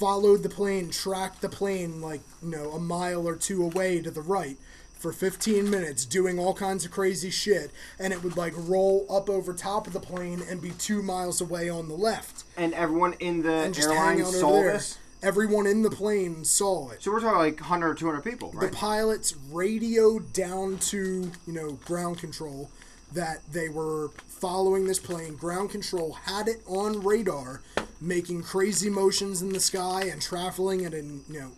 [0.00, 4.10] followed the plane, tracked the plane like, you know, a mile or two away to
[4.10, 4.56] the right
[4.98, 9.28] for 15 minutes doing all kinds of crazy shit and it would like roll up
[9.28, 13.14] over top of the plane and be 2 miles away on the left and everyone
[13.20, 14.98] in the and airline saw this.
[15.22, 17.02] Everyone in the plane saw it.
[17.02, 18.70] So we're talking like 100 or 200 people, right?
[18.70, 22.70] The pilots radioed down to, you know, ground control
[23.12, 24.08] that they were
[24.44, 25.36] following this plane.
[25.36, 27.60] Ground control had it on radar,
[28.00, 31.50] making crazy motions in the sky and traveling at an, you know,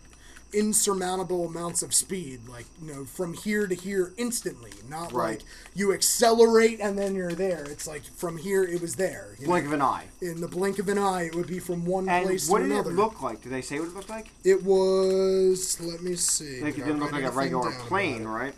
[0.51, 4.69] insurmountable amounts of speed, like, you know, from here to here instantly.
[4.87, 5.39] Not Right.
[5.39, 5.41] like
[5.73, 7.63] you accelerate and then you're there.
[7.63, 9.35] It's like from here it was there.
[9.39, 9.53] you know.
[9.53, 10.05] Blink of an eye.
[10.21, 12.75] In the blink of an eye, it would be from one And place to another.
[12.75, 13.41] what did it look like?
[13.41, 14.29] Did they say what it looked like?
[14.43, 15.79] It was.
[15.81, 16.61] Let me see.
[16.61, 18.53] Like it didn't look like a regular plane, right?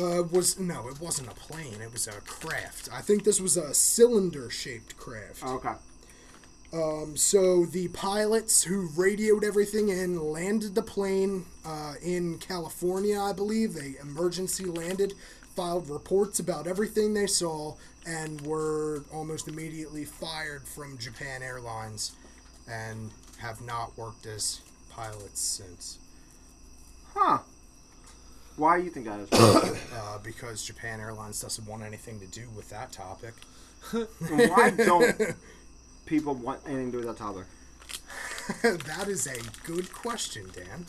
[0.00, 1.80] Uh, was no, it wasn't a plane.
[1.82, 2.88] It was a craft.
[2.92, 5.42] I think this was a cylinder-shaped craft.
[5.44, 5.74] Oh, okay.
[6.72, 13.32] Um, so the pilots who radioed everything in landed the plane uh, in California, I
[13.32, 13.74] believe.
[13.74, 15.14] They emergency landed,
[15.56, 17.74] filed reports about everything they saw,
[18.06, 22.12] and were almost immediately fired from Japan Airlines
[22.70, 25.98] and have not worked as pilots since.
[27.14, 27.38] Huh.
[28.58, 29.28] Why do you think that is?
[29.94, 33.34] Uh, because Japan Airlines doesn't want anything to do with that topic.
[33.92, 35.16] And why don't
[36.06, 37.46] people want anything to do with that topic?
[38.86, 40.86] that is a good question, Dan.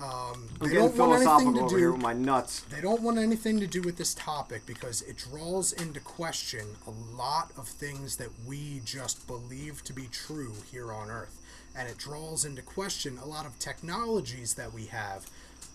[0.00, 1.76] Um, I'm they getting don't want anything to over do.
[1.76, 2.60] here with my nuts.
[2.70, 6.90] They don't want anything to do with this topic because it draws into question a
[7.16, 11.40] lot of things that we just believe to be true here on Earth.
[11.76, 15.26] And it draws into question a lot of technologies that we have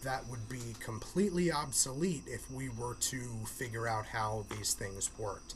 [0.03, 5.55] that would be completely obsolete if we were to figure out how these things worked.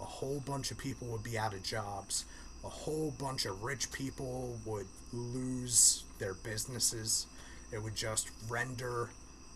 [0.00, 2.24] A whole bunch of people would be out of jobs.
[2.64, 7.26] A whole bunch of rich people would lose their businesses.
[7.72, 9.10] It would just render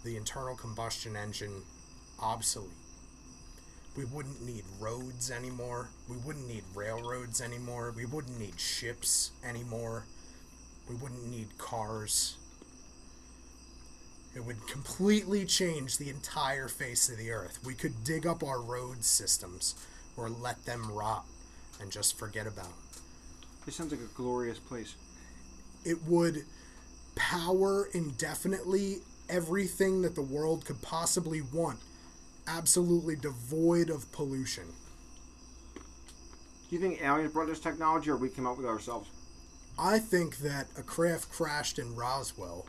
[0.04, 1.62] the internal combustion engine
[2.20, 2.70] obsolete.
[3.96, 5.88] We wouldn't need roads anymore.
[6.08, 7.92] We wouldn't need railroads anymore.
[7.96, 10.04] We wouldn't need ships anymore.
[10.88, 12.37] We wouldn't need cars.
[14.38, 17.58] It would completely change the entire face of the earth.
[17.64, 19.74] We could dig up our road systems
[20.16, 21.24] or let them rot
[21.80, 23.00] and just forget about it.
[23.66, 24.94] This sounds like a glorious place.
[25.84, 26.44] It would
[27.16, 28.98] power indefinitely
[29.28, 31.80] everything that the world could possibly want,
[32.46, 34.66] absolutely devoid of pollution.
[35.74, 39.08] Do you think aliens brought this technology, or we came up with it ourselves?
[39.76, 42.66] I think that a craft crashed in Roswell,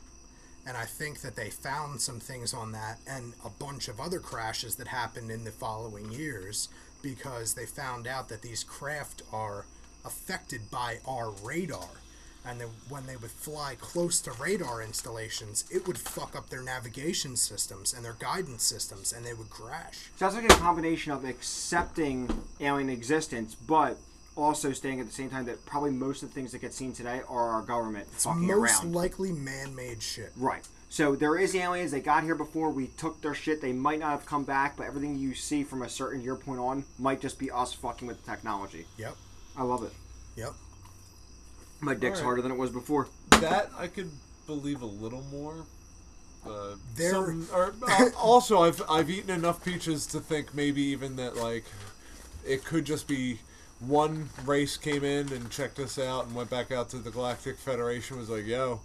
[0.70, 4.20] and I think that they found some things on that and a bunch of other
[4.20, 6.70] crashes that happened in the following years
[7.02, 9.66] because they found out that these craft are
[10.06, 11.90] affected by our radar.
[12.46, 16.62] And then when they would fly close to radar installations, it would fuck up their
[16.62, 20.12] navigation systems and their guidance systems, and they would crash.
[20.18, 22.30] Sounds like a combination of accepting
[22.60, 23.98] alien existence, but
[24.40, 26.94] also staying at the same time that probably most of the things that get seen
[26.94, 28.62] today are our government fucking around.
[28.62, 28.94] Most around.
[28.96, 30.32] likely man made shit.
[30.38, 30.68] Right.
[30.90, 31.92] So there is aliens.
[31.92, 33.62] They got here before we took their shit.
[33.62, 36.60] They might not have come back, but everything you see from a certain year point
[36.60, 38.86] on might just be us fucking with the technology.
[38.98, 39.16] Yep.
[39.56, 39.92] I love it.
[40.36, 40.54] Yep.
[41.82, 42.24] My dick's Alright.
[42.24, 43.08] harder than it was before.
[43.32, 44.12] That I could
[44.48, 45.66] believe a little more.
[46.46, 51.18] Uh, There- some- or, uh, also, I've I've eaten enough peaches to think maybe even
[51.18, 51.66] that like
[52.46, 53.40] it could just be
[53.80, 57.58] one race came in and checked us out and went back out to the Galactic
[57.58, 58.82] Federation was like, yo,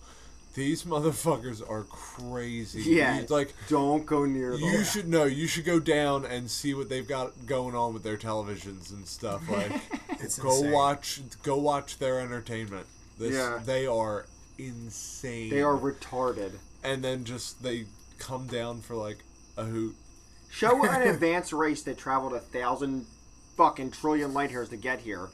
[0.55, 2.83] these motherfuckers are crazy.
[2.83, 3.21] Yeah.
[3.21, 4.61] You- like Don't go near them.
[4.61, 5.25] you should know.
[5.25, 9.07] You should go down and see what they've got going on with their televisions and
[9.07, 9.49] stuff.
[9.49, 9.73] Like,
[10.21, 10.71] It's go insane.
[10.71, 12.87] watch, go watch their entertainment.
[13.19, 13.59] This, Yeah.
[13.65, 14.27] they are
[14.59, 15.51] insane.
[15.51, 16.53] They are retarded.
[16.85, 17.87] and then just they
[18.19, 19.19] come down for like
[19.57, 19.97] a hoot.
[20.51, 23.07] Show an advanced race that traveled a thousand
[23.57, 25.29] fucking trillion light years to get here.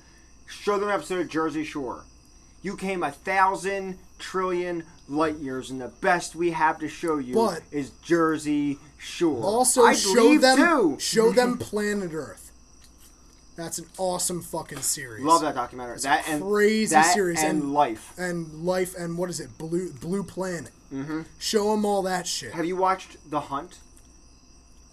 [0.47, 2.05] Show them an episode of Jersey Shore.
[2.63, 7.35] You came a thousand trillion light years, and the best we have to show you
[7.35, 9.43] But- is Jersey Shore.
[9.43, 10.97] Also, I show them too.
[11.01, 12.53] show them Planet Earth.
[13.57, 15.25] That's an awesome fucking series.
[15.25, 15.99] Love that documentary.
[16.01, 18.13] that and crazy that series, and, and- life.
[18.19, 19.57] And life and what is it?
[19.59, 20.71] Blue Blue Planet.
[20.93, 21.23] Mm-hmm.
[21.39, 22.53] Show them all that shit.
[22.53, 23.79] Have you watched The Hunt?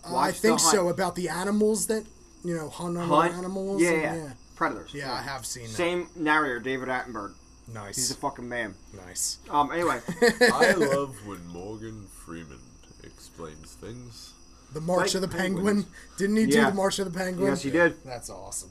[0.06, 0.90] Uh, I think so.
[0.90, 2.06] About the animals that
[2.48, 3.34] you know hunt on Hunt?
[3.36, 3.82] animals.
[3.82, 4.16] Yeah, and- yeah.
[4.16, 4.32] yeah.
[4.56, 4.92] Predators.
[4.94, 5.70] Yeah, I have seen that.
[5.74, 7.34] Same narrator, David Attenborough.
[7.68, 8.74] He's Nice, a fucking man.
[9.06, 9.38] nice.
[9.50, 9.72] Um.
[9.72, 10.00] Anyway,
[10.42, 12.60] I love when Morgan Freeman
[13.04, 14.34] explains things.
[14.74, 15.66] The March Like of the Penguin.
[15.84, 15.86] penguins.
[16.18, 16.70] Didn't he do Yeah.
[16.70, 17.50] the March of the Penguin?
[17.50, 18.04] yes, he did.
[18.04, 18.70] That's awesome.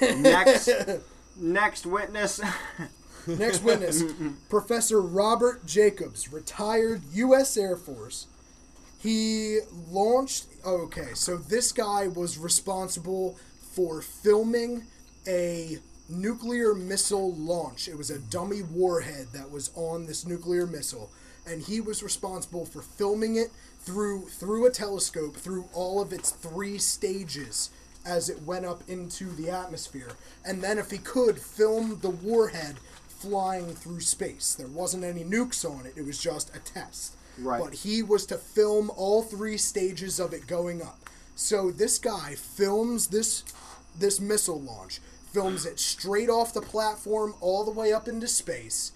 [0.00, 0.68] Next,
[1.36, 2.40] next witness.
[3.26, 4.02] Next witness,
[4.48, 7.56] Professor Robert Jacobs, retired U.S.
[7.56, 8.26] Air Force.
[9.06, 10.46] He launched.
[10.64, 13.36] Oh, okay, so this guy was responsible
[13.72, 14.82] for filming
[15.28, 17.86] a nuclear missile launch.
[17.86, 21.12] It was a dummy warhead that was on this nuclear missile,
[21.46, 26.30] and he was responsible for filming it through through a telescope through all of its
[26.30, 27.70] three stages
[28.04, 30.16] as it went up into the atmosphere.
[30.44, 34.56] And then, if he could, film the warhead flying through space.
[34.56, 37.15] There wasn't any nukes on it, it was just a test.
[37.38, 37.62] Right.
[37.62, 40.98] But he was to film all three stages of it going up.
[41.34, 43.44] So this guy films this
[43.98, 45.00] this missile launch,
[45.32, 48.92] films it straight off the platform all the way up into space.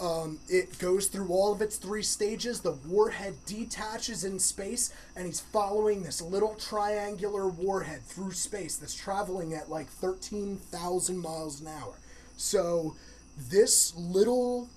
[0.00, 2.60] Um, it goes through all of its three stages.
[2.60, 8.94] The warhead detaches in space, and he's following this little triangular warhead through space that's
[8.94, 11.98] traveling at like 13,000 miles an hour.
[12.38, 12.96] So
[13.36, 14.70] this little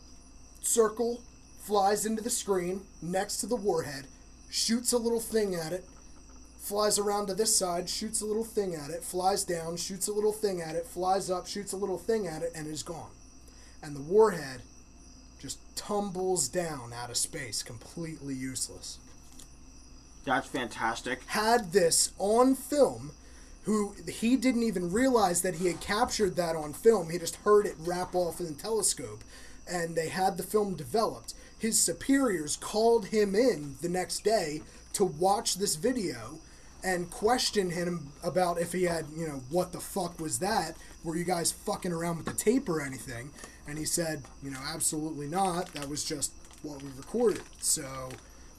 [0.61, 1.21] circle
[1.63, 4.07] flies into the screen next to the warhead,
[4.49, 5.85] shoots a little thing at it,
[6.57, 10.13] flies around to this side, shoots a little thing at it, flies down, shoots a
[10.13, 13.11] little thing at it, flies up, shoots a little thing at it, and is gone.
[13.81, 14.61] And the warhead
[15.39, 18.99] just tumbles down out of space, completely useless.
[20.25, 21.23] That's fantastic.
[21.27, 23.11] Had this on film,
[23.63, 27.09] who he didn't even realize that he had captured that on film.
[27.09, 29.23] He just heard it wrap off in the telescope,
[29.65, 31.33] and they had the film developed.
[31.63, 36.39] His superiors called him in the next day to watch this video
[36.83, 40.75] and question him about if he had, you know, what the fuck was that?
[41.05, 43.31] Were you guys fucking around with the tape or anything?
[43.65, 45.67] And he said, you know, absolutely not.
[45.67, 47.43] That was just what we recorded.
[47.61, 48.09] So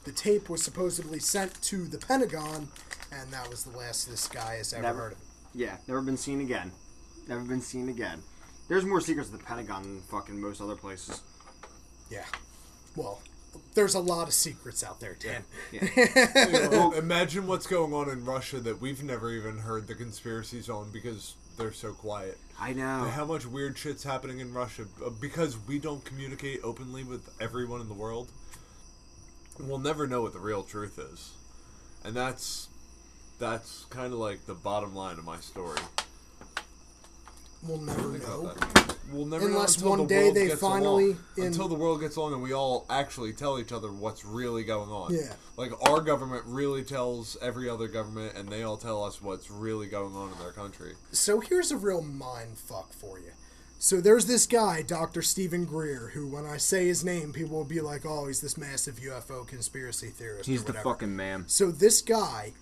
[0.06, 2.68] the tape was supposedly sent to the Pentagon,
[3.12, 4.98] and that was the last this guy has ever Never.
[5.02, 5.18] heard of.
[5.54, 6.72] Yeah, never been seen again.
[7.28, 8.22] Never been seen again.
[8.70, 11.20] There's more secrets of the Pentagon than fucking most other places.
[12.10, 12.24] Yeah.
[12.96, 13.20] Well,
[13.74, 15.44] there's a lot of secrets out there, Dan.
[15.72, 15.88] Yeah.
[16.54, 20.68] You know, imagine what's going on in Russia that we've never even heard the conspiracies
[20.68, 22.38] on because they're so quiet.
[22.58, 23.04] I know.
[23.04, 27.80] How much weird shit's happening in Russia uh, because we don't communicate openly with everyone
[27.80, 28.30] in the world.
[29.58, 31.32] We'll never know what the real truth is,
[32.04, 32.68] and that's
[33.38, 35.78] that's kind of like the bottom line of my story.
[37.62, 38.52] We'll never Think know.
[39.04, 39.16] About that.
[39.16, 41.18] We'll never know Unless until one the day world they gets finally along.
[41.36, 44.64] in- until the world gets along and we all actually tell each other what's really
[44.64, 45.14] going on.
[45.14, 45.34] Yeah.
[45.56, 49.86] Like our government really tells every other government, and they all tell us what's really
[49.86, 50.94] going on in their country.
[51.12, 53.32] So here's a real mind fuck for you.
[53.78, 55.20] So there's this guy, Dr.
[55.20, 58.56] Steven Greer, who when I say his name, people will be like, "Oh, he's this
[58.56, 61.44] massive UFO conspiracy theorist." or He's the fucking man.
[61.48, 62.54] So this guy,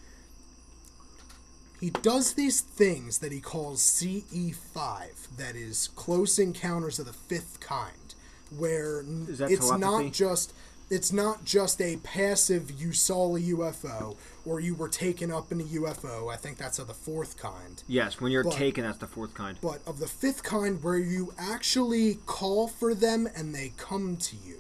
[1.83, 7.59] he does these things that he calls CE5, that is Close Encounters of the Fifth
[7.59, 8.15] Kind,
[8.57, 10.05] where n- Is that it's telepathy?
[10.05, 10.53] not just
[10.91, 14.15] it's not just a passive you saw a UFO
[14.45, 16.31] or you were taken up in a UFO.
[16.33, 17.83] I think that's of the fourth kind.
[17.89, 19.57] Yes, when you're But- taken, that's the fourth kind.
[19.61, 24.37] But of the fifth kind, where you actually call for them and they come to
[24.37, 24.59] you.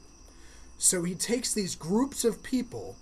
[0.78, 2.96] So he takes these groups of people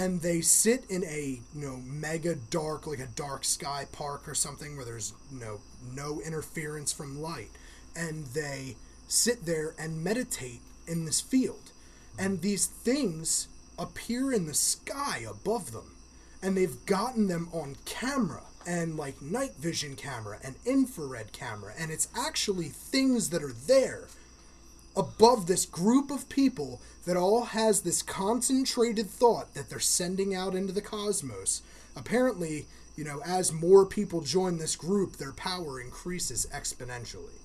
[0.00, 4.34] and they sit in a you know mega dark like a dark sky park or
[4.34, 5.60] something where there's know
[5.94, 7.50] no interference from light.
[7.94, 8.76] And they
[9.08, 11.72] sit there and meditate in this field.
[12.18, 15.96] And these things appear in the sky above them.
[16.42, 21.74] And they've gotten them on camera and like night vision camera and infrared camera.
[21.78, 24.06] And it's actually things that are there
[24.96, 30.54] above this group of people that all has this concentrated thought that they're sending out
[30.54, 31.62] into the cosmos.
[31.96, 37.38] Apparently, you know, as more people join this group, their power increases exponentially.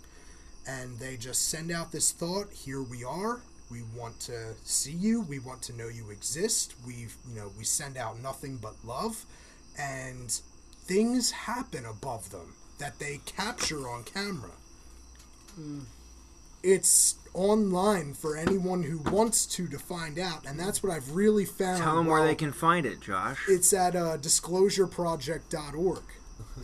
[0.67, 3.41] And they just send out this thought, here we are.
[3.71, 5.21] We want to see you.
[5.21, 6.73] We want to know you exist.
[6.85, 9.25] We, you know, we send out nothing but love
[9.77, 10.31] and
[10.85, 14.51] things happen above them that they capture on camera
[15.55, 15.81] hmm.
[16.65, 21.45] It's online for anyone who wants to to find out and that's what i've really
[21.45, 23.37] found Tell them where they can find it, Josh.
[23.47, 26.03] it's at uh, disclosureproject.org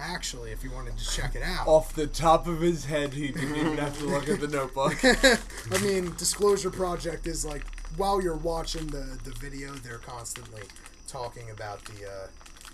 [0.01, 3.27] actually if you wanted to check it out Off the top of his head, he
[3.29, 4.95] didn't even have to look at the notebook.
[5.03, 7.63] i mean disclosure project is like
[7.97, 10.63] while you're watching the the video they're constantly
[11.07, 12.27] talking about the uh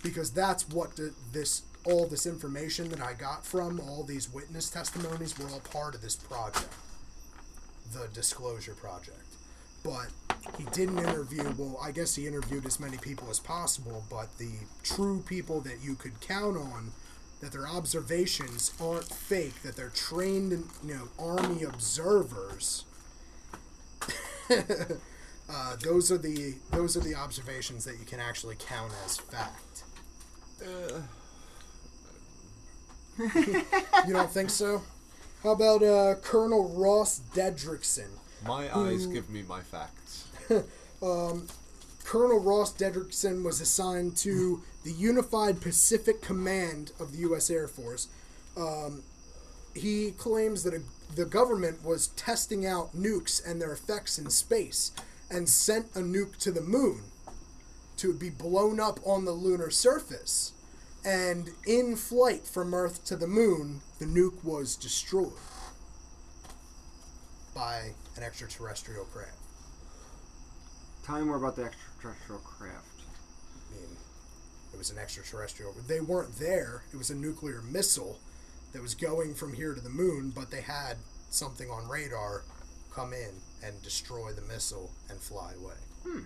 [0.04, 4.70] because that's what the, this all this information that i got from all these witness
[4.70, 6.70] testimonies were all part of this project
[7.94, 9.36] the disclosure project.
[9.84, 10.08] But
[10.58, 14.52] he didn't interview well i guess he interviewed as many people as possible but the
[14.84, 16.92] true people that you could count on
[17.42, 22.86] that their observations aren't fake that they're trained in, you know army observers
[24.50, 29.84] uh, those are the those are the observations that you can actually count as fact.
[34.08, 34.82] You don't think so
[35.44, 38.10] how about uh, colonel ross dedrickson
[38.46, 40.28] My eyes give me my facts.
[42.08, 47.50] Colonel Ross Dedrickson was assigned to the Unified Pacific Command of the U.S.
[47.50, 48.08] Air Force.
[48.56, 49.04] Um,
[49.76, 50.82] he claims that a,
[51.14, 54.94] the government was testing out nukes and their effects in space
[55.30, 57.02] and sent a nuke to the moon
[57.98, 60.54] to be blown up on the lunar surface.
[61.08, 65.32] And in flight from Earth to the moon, the nuke was destroyed
[67.56, 69.38] by an extraterrestrial craft.
[71.06, 73.04] Tell me more about the extraterrestrial craft.
[73.56, 73.96] I mean,
[74.74, 75.74] it was an extraterrestrial.
[75.88, 76.84] They weren't there.
[76.92, 78.20] It was a nuclear missile
[78.74, 80.98] that was going from here to the moon, but they had
[81.30, 82.44] something on radar
[82.94, 83.32] come in
[83.64, 85.80] and destroy the missile and fly away.
[86.04, 86.26] Hmm.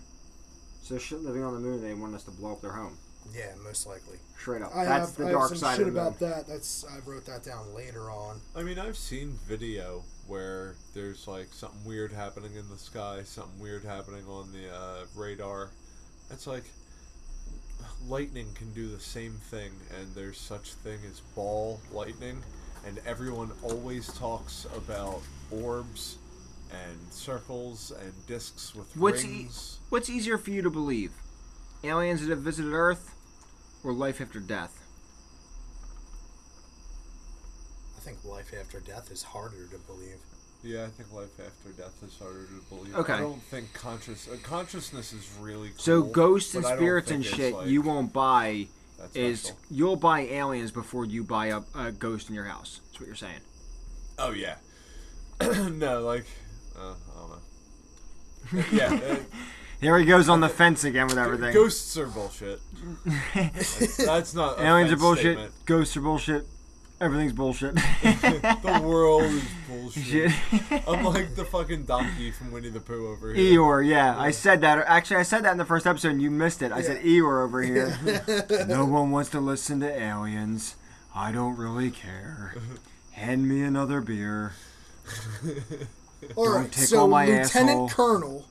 [0.82, 2.98] So shit living on the moon, they want us to blow up their home.
[3.34, 4.18] Yeah, most likely.
[4.40, 4.76] Straight up.
[4.76, 6.08] I That's have, the I dark have some side shit of the moon.
[6.08, 6.48] about that.
[6.48, 8.42] That's I wrote that down later on.
[8.56, 13.60] I mean, I've seen video where there's like something weird happening in the sky, something
[13.60, 15.72] weird happening on the uh, radar.
[16.32, 16.64] It's like
[18.08, 22.42] lightning can do the same thing, and there's such thing as ball lightning,
[22.86, 26.18] and everyone always talks about orbs
[26.72, 29.78] and circles and discs with What's e- rings.
[29.90, 31.12] What's easier for you to believe?
[31.84, 33.16] Aliens that have visited Earth
[33.84, 34.78] or life after death?
[37.98, 40.18] I think life after death is harder to believe.
[40.64, 42.96] Yeah, I think life after death is harder to believe.
[42.96, 43.14] Okay.
[43.14, 45.80] I don't think conscious uh, consciousness is really cool.
[45.80, 48.68] So ghosts and but I don't spirits and shit like, you won't buy
[49.00, 49.58] that is special.
[49.72, 52.80] you'll buy aliens before you buy a, a ghost in your house.
[52.86, 53.40] That's what you're saying.
[54.20, 54.56] Oh yeah.
[55.42, 56.26] no, like
[56.80, 58.64] uh, I don't know.
[58.72, 59.18] yeah,
[59.82, 61.54] There he goes on the fence again with everything.
[61.54, 62.60] ghosts are bullshit.
[63.34, 65.34] That's, that's not a aliens are bullshit.
[65.38, 65.54] statement.
[65.66, 66.46] Ghosts are bullshit.
[67.00, 67.74] Everything's bullshit.
[68.04, 70.32] The world is bullshit.
[70.88, 73.58] I'm like the fucking donkey from Winnie the Pooh over here.
[73.58, 74.16] Eeyore, yeah.
[74.20, 74.86] I said that.
[74.88, 76.72] Actually, I said that in the first episode and you missed it.
[76.72, 77.98] I said Eeyore over here.
[78.68, 80.76] no one wants to listen to aliens.
[81.16, 82.54] I don't really care.
[83.14, 84.54] Hand me another beer.
[86.36, 87.90] All Don't right, tickle so my Lieutenant asshole.
[87.90, 88.46] Colonel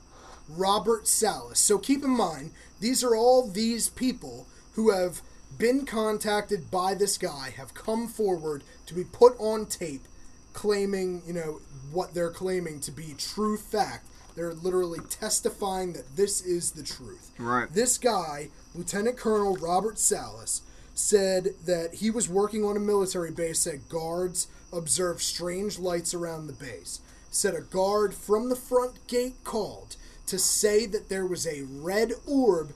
[0.49, 1.59] Robert Salas.
[1.59, 5.21] So keep in mind, these are all these people who have
[5.57, 10.07] been contacted by this guy, have come forward to be put on tape,
[10.53, 11.59] claiming, you know,
[11.91, 14.07] what they're claiming to be true fact.
[14.35, 17.31] They're literally testifying that this is the truth.
[17.37, 17.71] Right.
[17.71, 20.61] This guy, Lieutenant Colonel Robert Salas,
[20.93, 26.47] said that he was working on a military base that guards observed strange lights around
[26.47, 27.01] the base.
[27.29, 29.95] Said a guard from the front gate called
[30.31, 32.71] to say that there was a red orb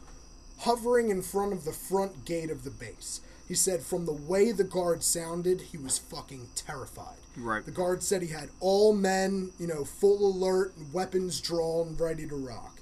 [0.60, 3.22] hovering in front of the front gate of the base.
[3.48, 7.16] He said from the way the guard sounded, he was fucking terrified.
[7.38, 7.64] Right.
[7.64, 12.36] The guard said he had all men, you know, full alert, weapons drawn, ready to
[12.36, 12.82] rock.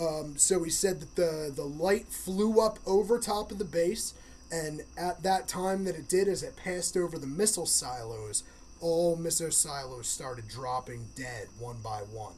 [0.00, 4.14] Um, so he said that the the light flew up over top of the base,
[4.50, 8.42] and at that time that it did, as it passed over the missile silos,
[8.80, 12.36] all missile silos started dropping dead one by one.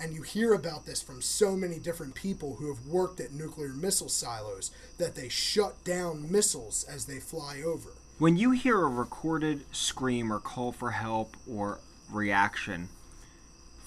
[0.00, 3.68] And you hear about this from so many different people who have worked at nuclear
[3.68, 7.90] missile silos that they shut down missiles as they fly over.
[8.18, 11.80] When you hear a recorded scream or call for help or
[12.10, 12.88] reaction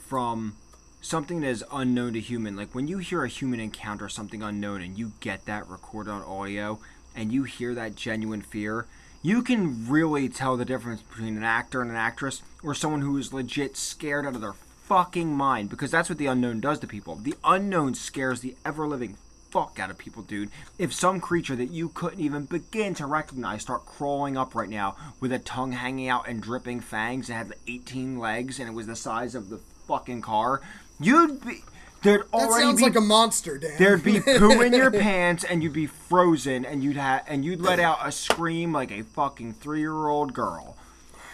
[0.08, 0.56] from
[1.02, 4.84] something that is unknown to human, like when you hear a human encounter something unknown
[4.84, 6.80] and you get that recorded on audio
[7.16, 8.86] and you hear that genuine fear,
[9.24, 13.18] you can really tell the difference between an actor and an actress or someone who
[13.18, 14.54] is legit scared out of their
[14.84, 17.16] fucking mind because that's what the unknown does to people.
[17.16, 19.18] The unknown scares the ever living
[19.50, 20.50] fuck out of people, dude.
[20.80, 24.96] If some creature that you couldn't even begin to recognize start crawling up right now
[25.20, 28.88] with a tongue hanging out and dripping fangs and had 18 legs and it was
[28.88, 30.62] the size of the fucking car,
[31.00, 31.62] you'd be
[32.02, 33.72] there'd That already sounds be like a monster, Dan.
[33.78, 37.62] there'd be poo in your pants and you'd be frozen and you'd have and you'd
[37.62, 40.76] let out a scream like a fucking 3-year-old girl.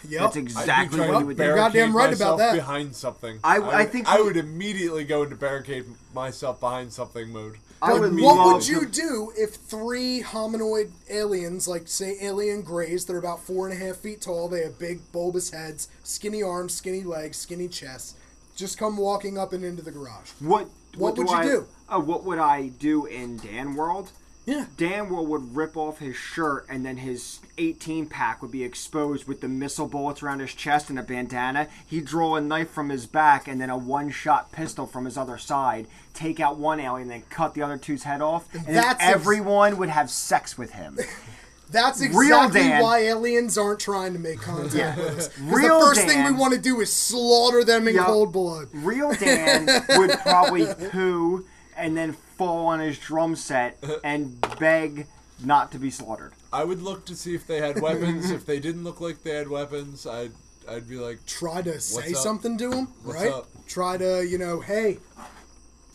[0.08, 0.22] Yep.
[0.22, 1.44] That's exactly what you would do.
[1.44, 2.54] You're goddamn barricade right about that.
[2.56, 7.32] Behind something, I- would, I think I would immediately go into barricade myself behind something
[7.32, 7.58] mode.
[7.82, 13.14] I would what would you do if three hominoid aliens, like say alien greys, that
[13.14, 16.74] are about four and a half feet tall, they have big bulbous heads, skinny arms,
[16.74, 18.16] skinny legs, skinny chests,
[18.56, 20.32] just come walking up and into the garage?
[20.42, 21.68] What What do would you I- do?
[21.88, 24.12] Uh, what would I do in Dan World?
[24.46, 24.66] Yeah.
[24.78, 29.28] Dan World would rip off his shirt and then his 18 pack would be exposed
[29.28, 31.68] with the missile bullets around his chest and a bandana.
[31.86, 35.18] He'd draw a knife from his back and then a one shot pistol from his
[35.18, 35.86] other side,
[36.16, 39.14] take out one alien, and then cut the other two's head off, and That's ex-
[39.14, 40.98] everyone would have sex with him.
[41.72, 42.82] That's exactly Dan.
[42.82, 45.40] why aliens aren't trying to make contact with us.
[45.40, 48.08] Real the first thing we want to do is slaughter them in Yup.
[48.08, 48.70] cold blood.
[48.74, 51.46] Real Dan would probably poo
[51.78, 55.06] and then fall on his drum set and beg
[55.44, 56.32] not to be slaughtered.
[56.52, 58.32] I would look to see if they had weapons.
[58.32, 60.32] if they didn't look like they had weapons, I'd
[60.68, 62.18] I'd be like, Try to say up?
[62.18, 63.32] something to them, What's right?
[63.32, 63.48] up?
[63.68, 65.00] Try to, you know, hey,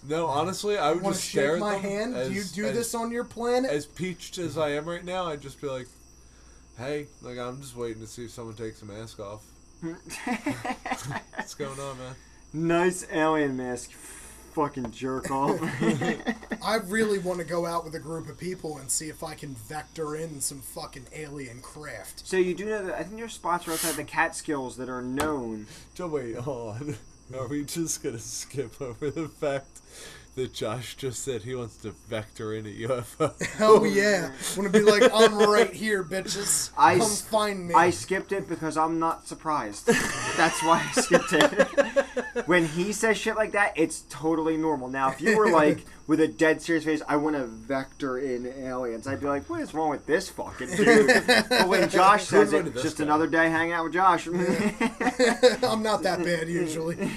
[0.07, 0.27] no.
[0.27, 2.15] Honestly, I would want to just stare shake at my them hand?
[2.17, 3.71] As, do you do as, this on your planet?
[3.71, 5.27] as peached as I am right now.
[5.27, 5.87] I'd just be like,
[6.79, 9.45] hey, like I'm just waiting to see if someone takes a mask off.
[9.83, 12.15] What's going on, man?
[12.53, 13.93] Nice alien mask.
[14.55, 15.61] Fucking jerk off.
[16.63, 19.35] I really want to go out with a group of people and see if I
[19.35, 22.27] can vector in some fucking alien craft.
[22.27, 25.03] so you do know that I think there's spots right outside the Catskills that are
[25.03, 25.67] known.
[25.95, 26.97] So wait, hold on.
[27.39, 29.74] Are we just gonna skip over the fact
[30.35, 33.41] that Josh just said he wants to vector in a UFO?
[33.53, 34.33] Hell oh, yeah.
[34.57, 36.71] Want to be like, I'm right here, bitches.
[36.77, 37.75] I Come s- find me.
[37.75, 39.87] I skipped it because I'm not surprised.
[40.37, 42.47] That's why I skipped it.
[42.47, 44.89] when he says shit like that, it's totally normal.
[44.89, 48.47] Now, if you were like with a dead serious face, I want to vector in
[48.47, 51.25] aliens, I'd be like, what is wrong with this fucking dude?
[51.49, 53.05] but when Josh says it, just guy?
[53.05, 54.27] another day hanging out with Josh.
[54.27, 57.11] I'm not that bad usually.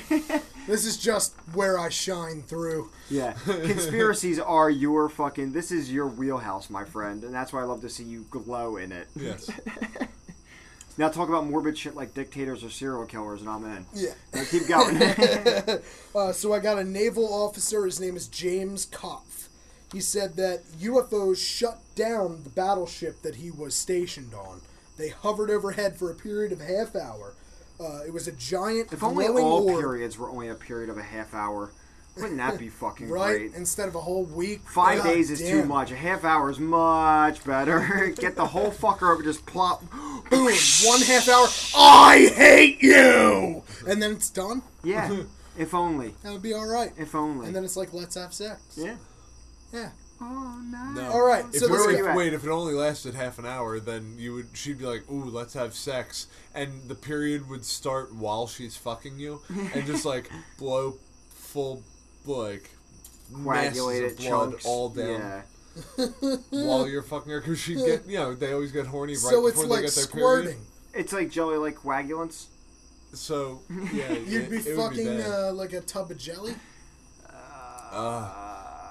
[0.68, 2.92] This is just where I shine through.
[3.10, 5.54] yeah, conspiracies are your fucking.
[5.54, 8.78] This is your wheelhouse, my friend, and that's why I love to see you glow
[8.78, 9.08] in it.
[9.16, 9.50] yes.
[11.00, 13.86] Now talk about morbid shit like dictators or serial killers, and I'm in.
[13.94, 14.14] Yeah.
[14.34, 15.00] Now keep going.
[16.16, 17.86] Uh, so I got a naval officer.
[17.86, 19.50] His name is James Kopf.
[19.94, 24.62] He said that UFOs shut down the battleship that he was stationed on.
[24.98, 27.36] They hovered overhead for a period of half hour.
[27.80, 30.98] Uh, it was a giant If only all orb, periods were only a period of
[30.98, 31.72] a half hour,
[32.16, 33.38] wouldn't that be fucking right?
[33.38, 33.54] great?
[33.54, 34.62] Instead of a whole week.
[34.62, 35.92] Five God days is too much.
[35.92, 38.12] A half hour is much better.
[38.20, 39.84] Get the whole fucker over, just plop.
[40.30, 40.52] Boom!
[40.86, 41.48] One half hour.
[41.78, 44.62] I hate you, and then it's done.
[44.84, 45.16] Yeah,
[45.58, 46.16] if only.
[46.24, 46.92] That would be all right.
[46.98, 47.46] If only.
[47.48, 48.60] And then it's like, let's have sex.
[48.76, 48.96] yeah.
[49.72, 49.90] Yeah.
[50.20, 51.02] Oh no.
[51.02, 51.12] No.
[51.12, 51.46] All right.
[51.54, 52.16] If So where let's were go.
[52.16, 55.26] wait, if it only lasted half an hour, then you would she'd be like, "Ooh,
[55.26, 59.42] let's have sex," and the period would start while she's fucking you,
[59.74, 60.96] and just like blow
[61.30, 61.84] full
[62.26, 62.70] like
[63.30, 64.66] masses Coagulated of blood chunks.
[64.66, 65.42] all down Yeah.
[66.50, 69.46] while you're fucking her because she get you know they always get horny right So
[69.46, 70.46] it's before they like get their squirting.
[70.54, 70.66] period.
[70.96, 72.48] It's like jelly like coagulants.
[73.14, 73.62] So
[73.94, 76.56] yeah, You'd it, be it would fucking be uh, like a tub of jelly.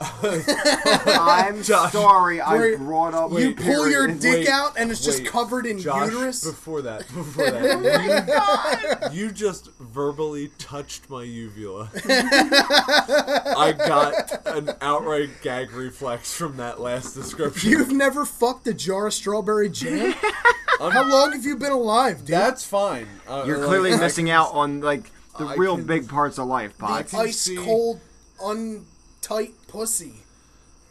[0.01, 3.31] I'm sorry I brought up.
[3.31, 4.21] you Wait, pull your period.
[4.21, 5.29] dick wait, out and it's just wait.
[5.31, 6.45] covered in Josh, uterus.
[6.45, 11.89] before that, before that, you, you just verbally touched my uvula.
[12.05, 17.71] I got an outright gag reflex from that last description.
[17.71, 20.13] You've never fucked a jar of strawberry jam?
[20.79, 22.29] How long have you been alive, dude?
[22.29, 23.07] That's fine.
[23.27, 26.47] Uh, You're like, clearly missing out on like the I real can- big parts of
[26.49, 27.15] life, I Pod.
[27.27, 28.01] Ice see- cold,
[28.43, 30.15] untight pussy.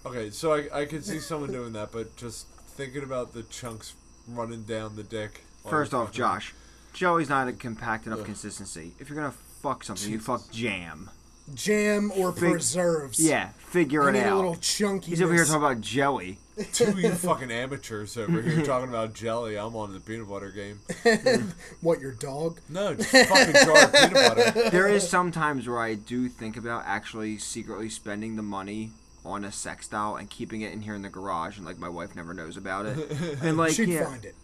[0.05, 3.93] Okay, so I, I could see someone doing that, but just thinking about the chunks
[4.27, 5.41] running down the dick.
[5.67, 6.53] First off, Josh,
[6.93, 8.93] Joey's not a compact enough consistency.
[8.99, 11.09] If you're gonna fuck something, you fuck jam.
[11.53, 13.19] Jam or Fig- preserves.
[13.19, 14.33] Yeah, figure I it need out.
[14.33, 15.11] a little chunky.
[15.11, 16.37] He's over here talking about jelly.
[16.71, 19.57] Two of you fucking amateurs over here talking about jelly.
[19.57, 20.79] I'm on the peanut butter game.
[21.81, 22.59] What, your dog?
[22.69, 24.69] No, just fucking jar of peanut butter.
[24.69, 28.91] There is some times where I do think about actually secretly spending the money
[29.25, 31.89] on a sex doll and keeping it in here in the garage, and like my
[31.89, 33.11] wife never knows about it.
[33.41, 34.35] And like, She'd yeah, find it.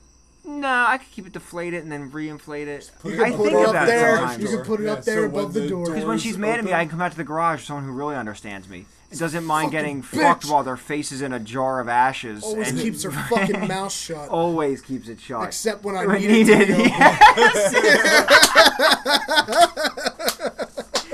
[0.43, 2.91] no, I could keep it deflated and then reinflate it.
[2.99, 4.15] put You I put think it up about there.
[4.15, 4.41] it sometimes.
[4.43, 5.85] You can put it Yeah, up there so above the the door.
[5.85, 7.85] Because when she's mad at me, I can come out to the garage with someone
[7.85, 8.85] who really understands me.
[9.11, 10.21] It doesn't mind getting bitch.
[10.21, 12.43] fucked while their face is in a jar of ashes.
[12.43, 14.29] Always and keeps her fucking mouth shut.
[14.29, 15.43] always keeps it shut.
[15.47, 16.85] Except when I When need it to needed, be open.
[16.91, 17.75] yes.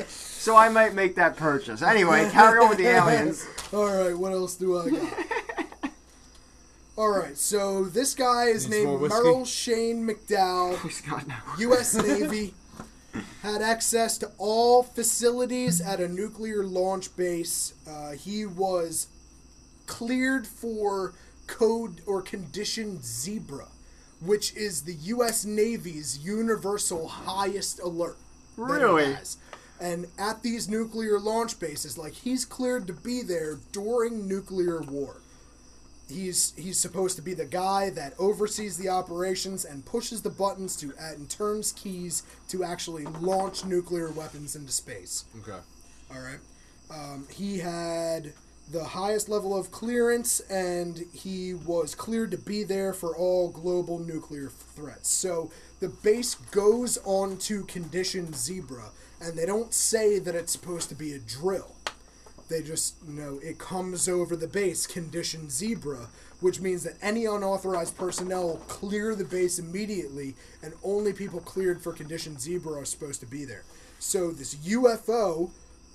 [0.08, 1.82] so I might make that purchase.
[1.82, 3.45] Anyway, carry on with the aliens.
[3.74, 5.14] All right, what else do I got?
[6.98, 9.22] All right, so this guy is Needs named whiskey?
[9.24, 11.36] Merrill Shane McDowell, Please God, no.
[11.60, 11.93] U.S.
[11.95, 12.54] Navy,
[13.41, 17.74] had access to all facilities at a nuclear launch base.
[17.88, 19.07] Uh, he was
[19.86, 21.13] cleared for
[21.47, 23.68] code or condition Zebra,
[24.22, 25.45] which is the U.S.
[25.45, 28.18] Navy's universal highest alert.
[28.57, 29.15] Really?
[29.80, 35.18] And at these nuclear launch bases, like he's cleared to be there during nuclear war.
[36.10, 40.76] He's he's supposed to be the guy that oversees the operations and pushes the buttons
[40.78, 45.26] to and turns keys to actually launch nuclear weapons into space.
[45.41, 45.60] Okay.
[46.14, 46.39] All right.
[46.89, 48.34] Um, he had
[48.72, 53.99] the highest level of clearance, and he was cleared to be there for all global
[53.99, 55.10] nuclear threats.
[55.10, 58.91] So the base goes on to condition Zebra,
[59.22, 61.76] and they don't say that it's supposed to be a drill.
[62.50, 66.08] They just, you know, it comes over the base, condition Zebra,
[66.39, 71.91] which means that any unauthorized personnel clear the base immediately, and only people cleared for
[71.91, 73.64] condition Zebra are supposed to be there.
[74.00, 75.50] So this UFO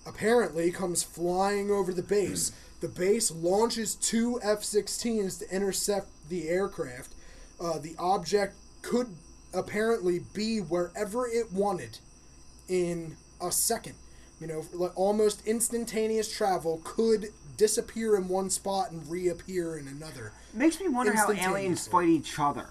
[0.07, 2.53] apparently comes flying over the base.
[2.83, 7.15] The base launches two F 16s to intercept the aircraft.
[7.61, 9.15] Uh, the object could
[9.55, 12.01] apparently be wherever it wanted
[12.67, 13.95] in a second.
[14.43, 20.33] You know, almost instantaneous travel could disappear in one spot and reappear in another.
[20.53, 22.67] Makes me wonder how aliens fight each other.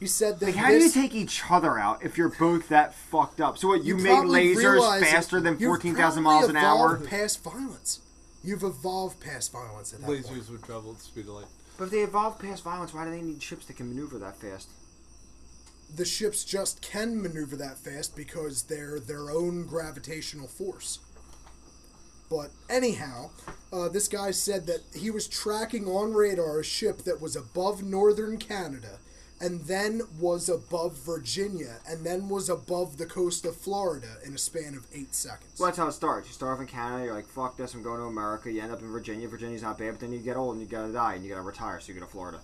[0.00, 2.94] He said that Like, how do you take each other out if you're both that
[2.94, 3.58] fucked up?
[3.58, 3.84] So what?
[3.84, 6.94] You, make probably lasers faster than fourteen thousand miles an hour?
[6.94, 8.00] evolved Past violence,
[8.42, 10.24] you've evolved past violence at that point.
[10.24, 11.46] Lasers would travel at the speed of light.
[11.76, 14.38] But if they evolve past violence, why do they need ships that can maneuver that
[14.38, 14.68] fast?
[15.94, 21.00] The ships just can maneuver that fast because they're their own gravitational force.
[22.30, 23.30] But anyhow,
[23.70, 27.82] uh, this guy said that he was tracking on radar a ship that was above
[27.82, 29.00] northern Canada,
[29.38, 34.38] and then was above Virginia, and then was above the coast of Florida in a
[34.38, 35.58] span of eight seconds.
[35.58, 36.28] Well, that's how it starts.
[36.28, 38.50] You start off in Canada, you're like, fuck this, I'm going to America.
[38.50, 39.28] You end up in Virginia.
[39.28, 41.42] Virginia's not bad, but then you get old and you gotta die and you gotta
[41.42, 42.40] retire, so you go to Florida.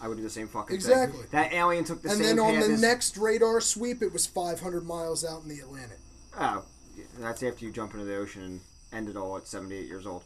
[0.00, 1.20] I would do the same fucking Exactly.
[1.20, 1.28] thing.
[1.30, 4.12] That alien took the and same And then on the as- next radar sweep, it
[4.12, 5.98] was 500 miles out in the Atlantic.
[6.38, 6.64] Oh,
[7.18, 8.60] that's after you jump into the ocean and
[8.92, 10.24] end it all at 78 years old.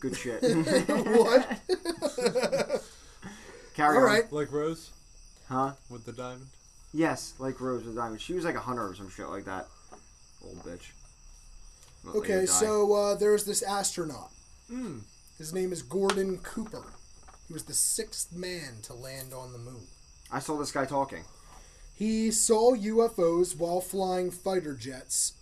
[0.00, 0.42] Good shit.
[0.88, 1.60] what?
[3.74, 4.08] Carry All on.
[4.08, 4.32] right.
[4.32, 4.90] Like Rose
[5.48, 5.72] Huh?
[5.88, 6.46] with the diamond.
[6.92, 8.20] Yes, like Rose with the Diamond.
[8.20, 9.68] She was like a hunter or some shit like that.
[10.44, 10.90] Old bitch.
[12.04, 14.30] Let Okay, so uh, there's this astronaut.
[14.68, 14.98] Hmm.
[15.38, 16.82] His name is Gordon Cooper.
[17.50, 19.88] He was the sixth man to land on the moon.
[20.30, 21.24] I saw this guy talking.
[21.96, 25.32] He saw UFOs while flying fighter jets.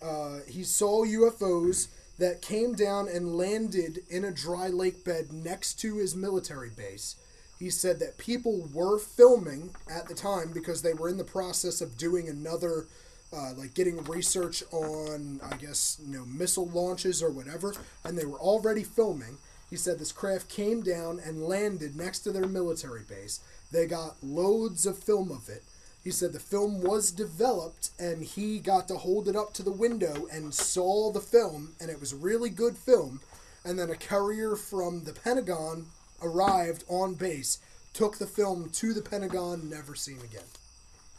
[0.00, 1.88] Uh, he saw UFOs
[2.20, 7.16] that came down and landed in a dry lake bed next to his military base.
[7.58, 11.80] He said that people were filming at the time because they were in the process
[11.80, 12.86] of doing another,
[13.32, 17.74] uh, like getting research on, I guess, you know, missile launches or whatever,
[18.04, 19.38] and they were already filming.
[19.70, 23.40] He said this craft came down and landed next to their military base.
[23.72, 25.64] They got loads of film of it.
[26.02, 29.72] He said the film was developed and he got to hold it up to the
[29.72, 33.20] window and saw the film, and it was really good film.
[33.64, 35.86] And then a courier from the Pentagon
[36.22, 37.58] arrived on base,
[37.94, 40.48] took the film to the Pentagon, never seen again.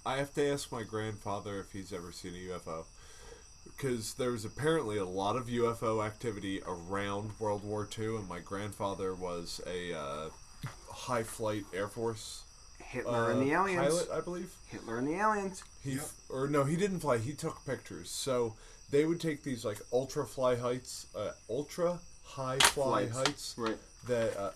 [0.06, 2.86] I have to ask my grandfather if he's ever seen a UFO.
[3.76, 8.40] Because there was apparently a lot of UFO activity around World War II, and my
[8.40, 10.30] grandfather was a uh,
[10.90, 12.44] high flight Air Force
[12.80, 13.82] Hitler uh, and the aliens.
[13.88, 14.54] pilot, I believe.
[14.68, 15.64] Hitler and the aliens.
[15.84, 16.06] He Yep.
[16.30, 17.18] or no, he didn't fly.
[17.18, 18.10] He took pictures.
[18.10, 18.56] So
[18.92, 23.16] they would take these like ultra fly heights, uh, ultra high fly Flights.
[23.18, 23.78] heights Right.
[24.08, 24.38] that.
[24.38, 24.52] Uh,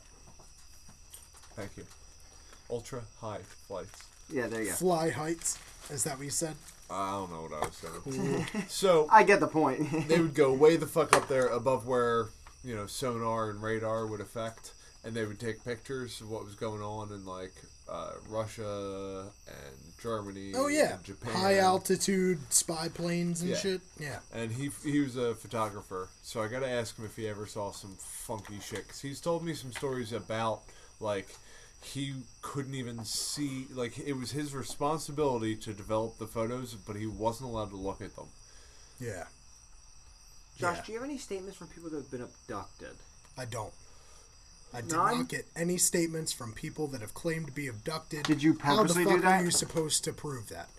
[1.55, 1.85] thank you.
[2.69, 4.03] Ultra high flights.
[4.31, 4.75] Yeah, there you go.
[4.75, 5.57] Fly heights.
[5.89, 6.55] Is that what you said?
[6.91, 8.45] I don't know what I was saying.
[8.67, 10.07] so I get the point.
[10.07, 12.29] they would go way the fuck up there above where
[12.63, 14.73] you know sonar and radar would affect,
[15.03, 17.53] and they would take pictures of what was going on in like
[17.89, 20.53] uh, Russia and Germany.
[20.55, 21.33] Oh yeah, and Japan.
[21.33, 23.57] high altitude spy planes and Yeah.
[23.57, 23.81] shit.
[23.99, 24.19] Yeah.
[24.33, 27.45] And he he was a photographer, so I got to ask him if he ever
[27.45, 28.87] saw some funky shit.
[28.87, 30.61] Cause he's told me some stories about
[30.99, 31.29] like
[31.81, 37.05] he couldn't even see like it was his responsibility to develop the photos, but he
[37.07, 38.27] wasn't allowed to look at them.
[38.99, 39.25] Yeah.
[40.57, 40.83] Josh, Yeah.
[40.85, 42.97] do you have any statements from people that have been abducted?
[43.37, 43.73] I don't.
[44.73, 45.17] I did None?
[45.19, 48.23] not get any statements from people that have claimed to be abducted.
[48.23, 49.41] Did you How the purposely fuck do that?
[49.41, 50.69] are you supposed to prove that?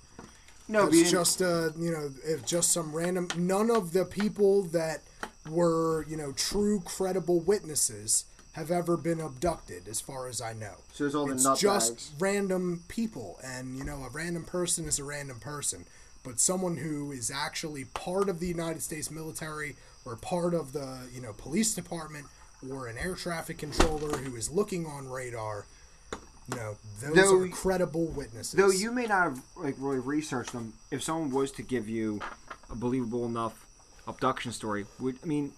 [0.68, 3.26] No, it's just uh, you know, it's just some random.
[3.36, 5.02] None of the people that
[5.48, 10.74] were you know true credible witnesses have ever been abducted, as far as I know.
[10.92, 12.12] So there's all the it's just bags.
[12.18, 15.84] random people, and you know, a random person is a random person.
[16.22, 21.08] But someone who is actually part of the United States military or part of the
[21.14, 22.26] you know police department
[22.70, 25.64] or an air traffic controller who is looking on radar,
[26.12, 28.52] you know, those Though- are credible witnesses.
[28.52, 32.20] Though you may not have like really researched them, if someone was to give you
[32.68, 33.64] a believable enough
[34.06, 35.52] abduction story, would I mean,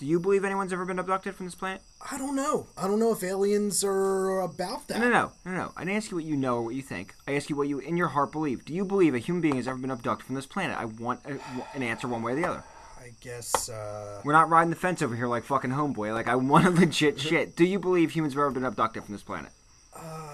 [0.00, 1.82] do you believe anyone's ever been abducted from this planet?
[2.10, 2.66] I don't know.
[2.76, 4.98] I don't know if aliens are about that.
[4.98, 5.72] No, no, no, no.
[5.76, 7.14] I didn't ask you what you know or what you think.
[7.28, 8.64] I ask you what you, in your heart, believe.
[8.64, 10.76] Do you believe a human being has ever been abducted from this planet?
[10.78, 11.38] I want a,
[11.76, 12.64] an answer one way or the other.
[12.98, 13.68] I guess.
[13.68, 16.14] Uh, We're not riding the fence over here like fucking homeboy.
[16.14, 17.54] Like I want a legit shit.
[17.54, 19.52] Do you believe humans have ever been abducted from this planet?
[19.94, 20.29] uh,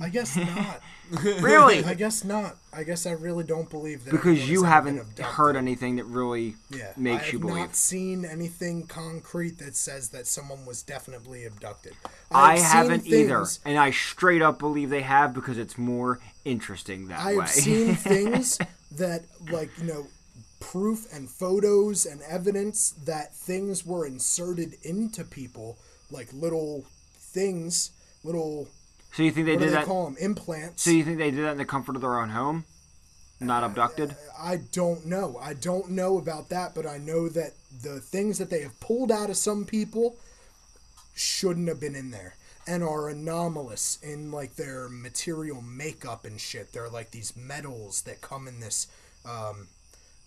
[0.00, 0.80] I guess not.
[1.40, 1.84] Really?
[1.84, 2.56] I guess not.
[2.72, 4.10] I guess I really don't believe that.
[4.10, 7.40] because you has ever been haven't heard anything that really Yeah, makes I you have
[7.40, 7.56] believe.
[7.56, 11.94] not seen anything concrete that says that someone was definitely abducted.
[12.30, 16.20] I have seen haven't either, and I straight up believe they have because it's more
[16.44, 17.38] interesting that way.
[17.42, 18.58] I've seen things
[18.92, 20.06] that, like, you know,
[20.60, 25.78] proof and photos and evidence that things were inserted into people,
[26.10, 26.84] like little
[27.18, 27.90] things,
[28.24, 28.68] little,
[29.18, 29.86] so you think they what do did they that?
[29.86, 30.16] call them?
[30.20, 30.84] Implants.
[30.84, 32.66] So you think they did that in the comfort of their own home?
[33.40, 34.14] not abducted?
[34.40, 35.40] I don't know.
[35.42, 39.10] I don't know about that, but I know that the things that they have pulled
[39.10, 40.14] out of some people
[41.16, 42.36] shouldn't have been in there
[42.68, 46.72] and are anomalous in like their material makeup and shit.
[46.72, 48.86] They're like these metals that come in this
[49.24, 49.66] um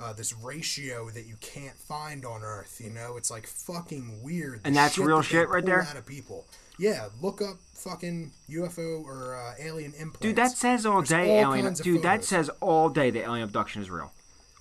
[0.01, 4.61] uh, this ratio that you can't find on Earth, you know, it's like fucking weird.
[4.65, 5.83] And that's real that shit right there?
[5.83, 6.45] Out of people,
[6.81, 7.07] yeah.
[7.21, 10.19] Look up fucking UFO or uh, alien implants.
[10.19, 11.73] Dude, that says all There's day all alien.
[11.73, 14.11] Dude, that says all day that alien abduction is real.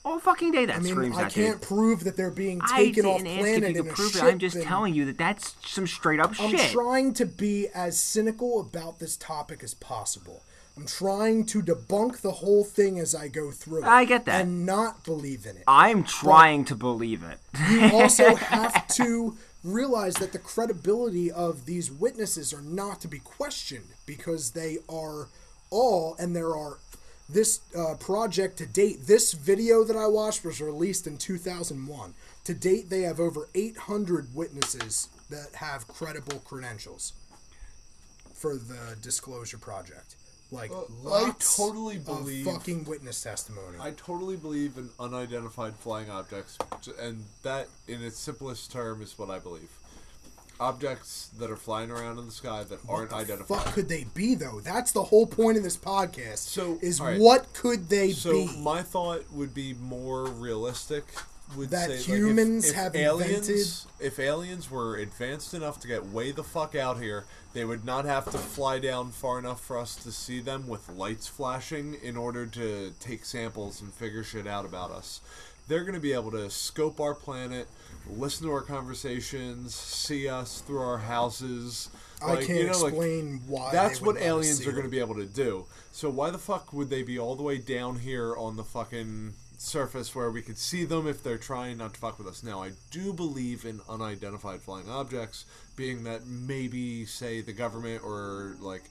[0.04, 1.68] All fucking day that I mean, screams I that, can't dude.
[1.68, 4.22] prove that they're being taken off planet in a prove it.
[4.22, 6.44] I'm just and- telling you that that's some straight up shit.
[6.46, 6.70] I'm shit.
[6.70, 10.42] trying to be as cynical about this topic as possible.
[10.76, 13.84] I'm trying to debunk the whole thing as I go through it.
[13.84, 14.42] I get that.
[14.42, 15.64] And not believe in it.
[15.66, 17.38] I'm trying to believe it.
[17.70, 23.18] You also have to realize that the credibility of these witnesses are not to be
[23.18, 25.28] questioned because they are
[25.70, 26.78] all, and there are
[27.28, 29.06] this uh, project to date.
[29.06, 32.14] This video that I watched was released in 2001.
[32.44, 37.12] To date, they have over 800 witnesses that have credible credentials
[38.34, 40.16] for the Disclosure Project.
[40.52, 40.84] Like, uh, I
[41.28, 43.78] lots totally of believe- fucking witness testimony.
[43.80, 46.58] I totally believe in unidentified flying objects,
[47.00, 49.70] and that, in its simplest term, is what I believe.
[50.58, 53.62] Objects that are flying around in the sky that aren't identified.
[53.62, 54.60] fuck could they be though?
[54.60, 56.38] That's the whole point of this podcast.
[56.38, 57.18] So, is right.
[57.18, 58.60] what could they So be?
[58.60, 61.04] my thought would be more realistic.
[61.56, 65.80] Would That say, like, if- humans if, have aliens, invented- If aliens were advanced enough
[65.80, 69.38] to get way the fuck out here, they would not have to fly down far
[69.38, 73.92] enough for us to see them with lights flashing in order to take samples and
[73.92, 75.20] figure shit out about us.
[75.66, 77.68] They're going to be able to scope our planet,
[78.08, 81.88] listen to our conversations, see us through our houses.
[82.22, 83.72] I can't you know, like, explain why.
[83.72, 85.66] that's what would let us aliens are going to be able to do.
[85.92, 89.34] So why the fuck would they be all the way down here on the fucking
[89.60, 92.42] surface where we could see them if they're trying not to fuck with us?
[92.42, 95.44] Now, I do believe in unidentified flying objects,
[95.76, 98.84] being that maybe, say, the government or like.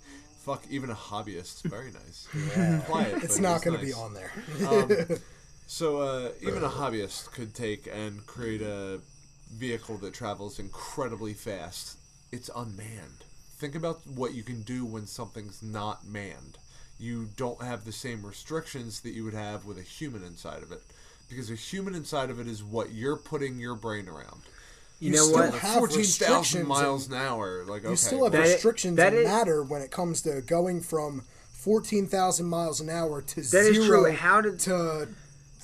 [0.46, 1.64] Fuck, even a hobbyist.
[1.64, 2.28] Very nice.
[2.58, 2.80] Yeah.
[2.86, 4.32] Quiet, It's not going to be on there.
[4.68, 5.20] Um,
[5.68, 9.02] so uh, even a hobbyist could take and create a
[9.52, 11.98] vehicle that travels incredibly fast.
[12.32, 13.26] It's unmanned.
[13.58, 16.58] Think about what you can do when something's not manned.
[17.00, 20.72] You don't have the same restrictions that you would have with a human inside of
[20.72, 20.82] it,
[21.30, 24.42] because a human inside of it is what you're putting your brain around.
[25.00, 25.54] You, You know still what?
[25.54, 27.64] have Fourteen thousand restrictions miles an hour.
[27.66, 30.22] Like okay, You still have That i- restrictions that that is- matter when it comes
[30.24, 31.24] to going from
[31.54, 34.12] fourteen thousand miles an hour to That zero is true.
[34.12, 35.08] How did- to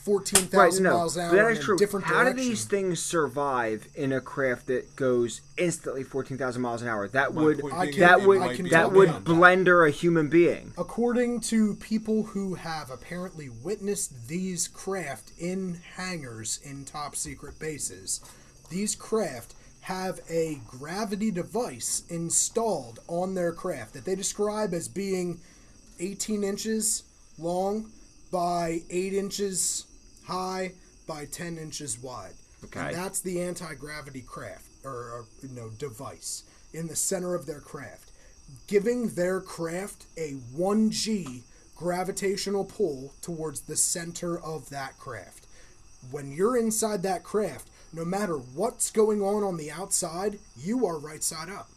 [0.05, 1.77] fourteen Right, no, miles an hour that in is a true.
[1.77, 6.83] different How do these things survive in a craft that goes instantly fourteen thousand miles
[6.83, 7.07] an hour?
[7.07, 9.87] That My would point I can- that it would can be that would beyond blender
[9.87, 10.73] a human being.
[10.77, 18.21] According to people who have apparently witnessed these craft in hangars in top secret bases,
[18.69, 25.39] these craft have a gravity device installed on their craft that they describe as being
[25.99, 27.03] 18 inches
[27.37, 27.91] long
[28.31, 29.85] by 8 inches
[30.27, 30.71] high
[31.07, 32.33] by 10 inches wide.
[32.63, 32.79] Okay.
[32.79, 37.59] And that's the anti-gravity craft or, or you know device in the center of their
[37.59, 38.11] craft
[38.67, 41.41] giving their craft a 1g
[41.75, 45.47] gravitational pull towards the center of that craft.
[46.11, 50.97] When you're inside that craft, no matter what's going on on the outside, you are
[50.97, 51.69] right side up.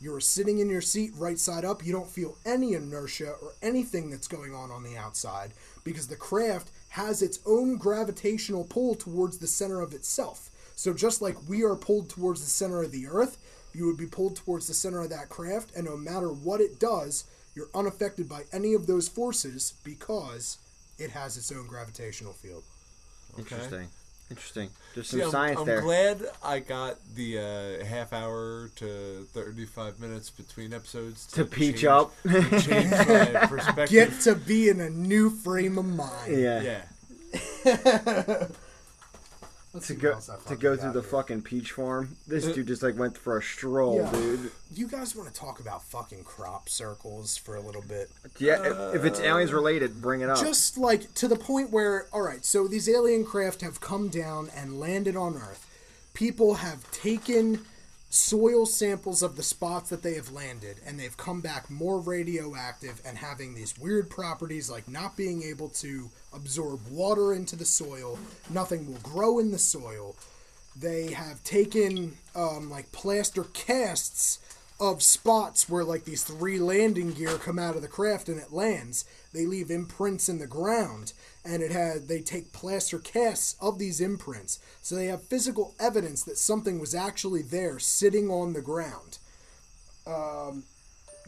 [0.00, 1.84] You're sitting in your seat right side up.
[1.84, 5.52] You don't feel any inertia or anything that's going on on the outside
[5.84, 10.48] because the craft has its own gravitational pull towards the center of itself.
[10.76, 13.36] So just like we are pulled towards the center of the earth,
[13.74, 16.80] you would be pulled towards the center of that craft, and no matter what it
[16.80, 17.24] does,
[17.54, 20.56] you're unaffected by any of those forces because
[20.98, 22.64] it has its own gravitational field.
[23.36, 23.88] Interesting.
[24.30, 24.70] Interesting.
[24.94, 25.80] There's some See, I'm, science I'm there.
[25.82, 31.84] glad I got the uh, half hour to 35 minutes between episodes To peach change-
[31.84, 32.12] up.
[32.24, 33.88] to change my perspective.
[33.90, 36.36] Get to be in a new frame of mind.
[36.36, 36.82] yeah.
[37.64, 38.46] yeah.
[39.76, 40.18] Let's To go
[40.48, 41.10] to go through the here.
[41.10, 42.16] fucking peach farm.
[42.26, 44.10] This dude just like went for a stroll, Yeah.
[44.10, 44.50] dude.
[44.74, 48.10] You guys want to talk about fucking crop circles for a little bit?
[48.38, 50.38] Yeah, if, if it's aliens related, bring it up.
[50.40, 54.48] Just like to the point where, all right, so these alien craft have come down
[54.56, 55.66] and landed on Earth.
[56.14, 57.66] People have taken
[58.08, 63.00] soil samples of the spots that they have landed, and they've come back more radioactive
[63.04, 68.18] and having these weird properties like not being able to absorb water into the soil,
[68.50, 70.14] nothing will grow in the soil.
[70.78, 74.38] They have taken um, like plaster casts
[74.78, 78.52] of spots where like these three landing gear come out of the craft and it
[78.52, 79.04] lands.
[79.32, 81.12] They leave imprints in the ground,
[81.46, 86.22] and it had they take plaster casts of these imprints, so they have physical evidence
[86.24, 89.18] that something was actually there, sitting on the ground.
[90.06, 90.64] Um,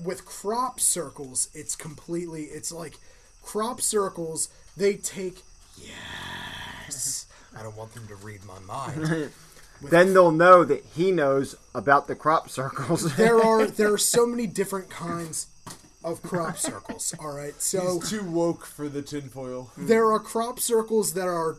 [0.03, 2.45] with crop circles, it's completely.
[2.45, 2.95] It's like
[3.43, 4.49] crop circles.
[4.77, 5.43] They take
[5.77, 7.27] yes.
[7.59, 9.31] I don't want them to read my mind.
[9.81, 13.15] Then they'll know that he knows about the crop circles.
[13.17, 15.47] there are there are so many different kinds
[16.05, 17.15] of crop circles.
[17.21, 19.71] All right, so He's too woke for the tinfoil.
[19.77, 21.57] there are crop circles that are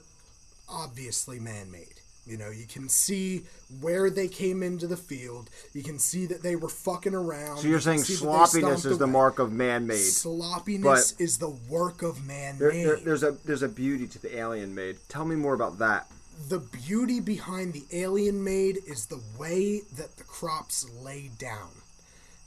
[0.69, 1.85] obviously man-made.
[2.25, 3.43] You know, you can see
[3.81, 5.49] where they came into the field.
[5.73, 7.57] You can see that they were fucking around.
[7.57, 9.11] so you're saying see that they sloppiness stomped is the away.
[9.13, 9.97] mark of man-made.
[9.97, 12.59] Sloppiness But- is the work of man-made.
[12.59, 14.97] There, there, there's a there's a beauty to the alien made.
[15.09, 16.07] Tell me more about that.
[16.49, 21.69] the beauty behind the alien made is the way that the crops lay down.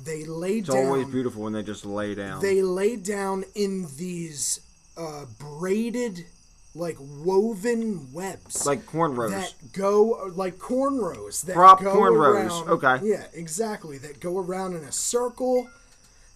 [0.05, 0.87] They lay It's down.
[0.87, 2.41] always beautiful when they just lay down.
[2.41, 4.61] They lay down in these
[4.97, 6.27] uh, braided,
[6.75, 9.31] like woven webs, like cornrows.
[9.31, 13.07] that go like cornrows that Crop go cornrows, around- okay.
[13.07, 13.99] Yeah, exactly.
[13.99, 15.69] That go around in a circle,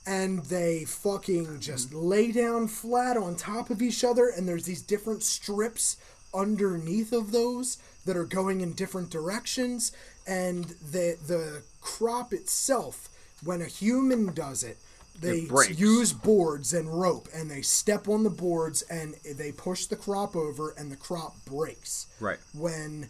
[0.07, 4.29] and they fucking just lay down flat on top of each other.
[4.29, 5.97] And there's these different strips
[6.35, 9.91] underneath of those that are going in different directions.
[10.27, 13.09] And the the crop itself,
[13.47, 14.79] when a human does it.
[15.19, 19.87] They It use boards and rope and they step on the boards and they push
[19.87, 22.39] the crop over and the crop breaks right.
[22.53, 23.09] when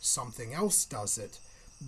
[0.00, 1.38] something else does it,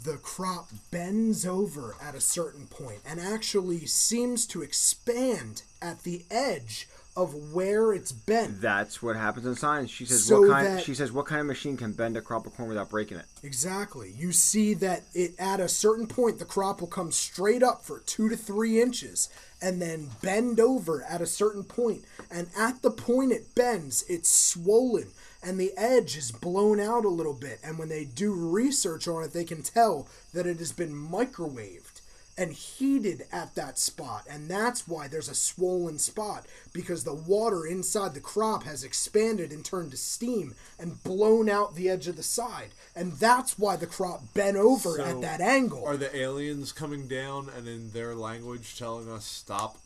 [0.04, 6.24] the crop bends over at a certain point and actually seems to expand at the
[6.30, 8.60] edge of where it's bent.
[8.60, 9.90] That's what happens in science.
[9.90, 12.20] She says So what kind that- she says what kind of machine can bend a
[12.20, 13.24] crop of corn without breaking it?
[13.42, 14.12] Exactly.
[14.14, 18.00] You see that it at a certain point the crop will come straight up for
[18.00, 19.30] two to three inches
[19.62, 22.04] and then bend over at a certain point.
[22.30, 25.08] And at the point it bends, it's swollen
[25.46, 27.60] and the edge is blown out a little bit.
[27.62, 32.00] And when they do research on it, they can tell that it has been microwaved
[32.36, 34.24] and heated at that spot.
[34.28, 39.52] And that's why there's a swollen spot because the water inside the crop has expanded
[39.52, 42.70] and turned to steam and blown out the edge of the side.
[42.94, 45.84] And that's why the crop bent over So, at that angle.
[45.86, 49.78] Are the aliens coming down and in their language telling us stop?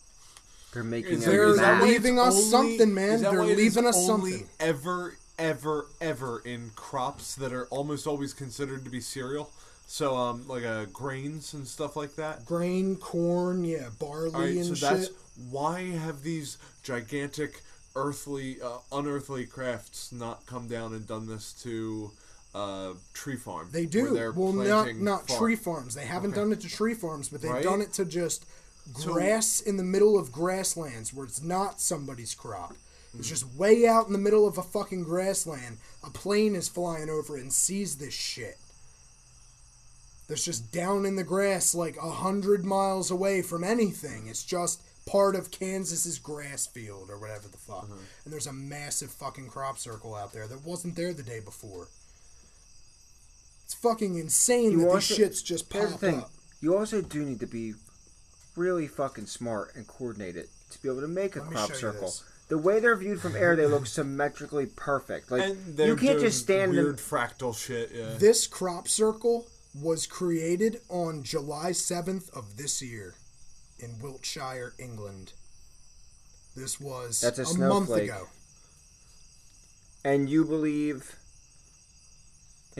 [0.72, 1.82] They're making They're is that map.
[1.82, 3.22] why leaving it's us something, man.
[3.22, 4.48] They're why it is leaving us only something.
[4.60, 9.50] Ever, ever, ever in crops that are almost always considered to be cereal.
[9.86, 12.44] So, um, like uh, grains and stuff like that.
[12.44, 14.80] Grain, corn, yeah, barley right, and so shit.
[14.98, 15.10] that's
[15.50, 17.62] why have these gigantic,
[17.96, 22.12] earthly, uh, unearthly crafts not come down and done this to
[22.54, 23.68] uh, tree farm?
[23.72, 24.32] They do.
[24.36, 25.38] Well, not not farm?
[25.40, 25.94] tree farms.
[25.96, 26.40] They haven't Okay.
[26.40, 27.64] done it to tree farms, but they've Right?
[27.64, 28.44] done it to just
[28.96, 32.76] So- grass in the middle of grasslands where it's not somebody's crop.
[33.18, 35.78] It's just way out in the middle of a fucking grassland.
[36.04, 38.56] A plane is flying over and sees this shit.
[40.28, 44.28] That's just down in the grass, like a hundred miles away from anything.
[44.28, 47.86] It's just part of Kansas's grass field or whatever the fuck.
[47.86, 47.98] Mm-hmm.
[48.24, 51.88] And there's a massive fucking crop circle out there that wasn't there the day before.
[53.64, 56.18] It's fucking insane You that also- these shits just pop thing.
[56.20, 56.30] up.
[56.60, 57.74] You also do need to be
[58.54, 62.02] really fucking smart and coordinated to be able to make a Let crop circle.
[62.02, 62.22] this.
[62.50, 65.30] The way they're viewed from air, they look symmetrically perfect.
[65.30, 66.94] Like And you can't just stand weird in.
[66.96, 67.92] fractal shit.
[67.94, 68.16] Yeah.
[68.18, 69.46] This crop circle
[69.80, 73.14] was created on July 7th of this year
[73.78, 75.32] in Wiltshire, England.
[76.56, 78.26] This was That's a month ago.
[80.04, 81.14] and you believe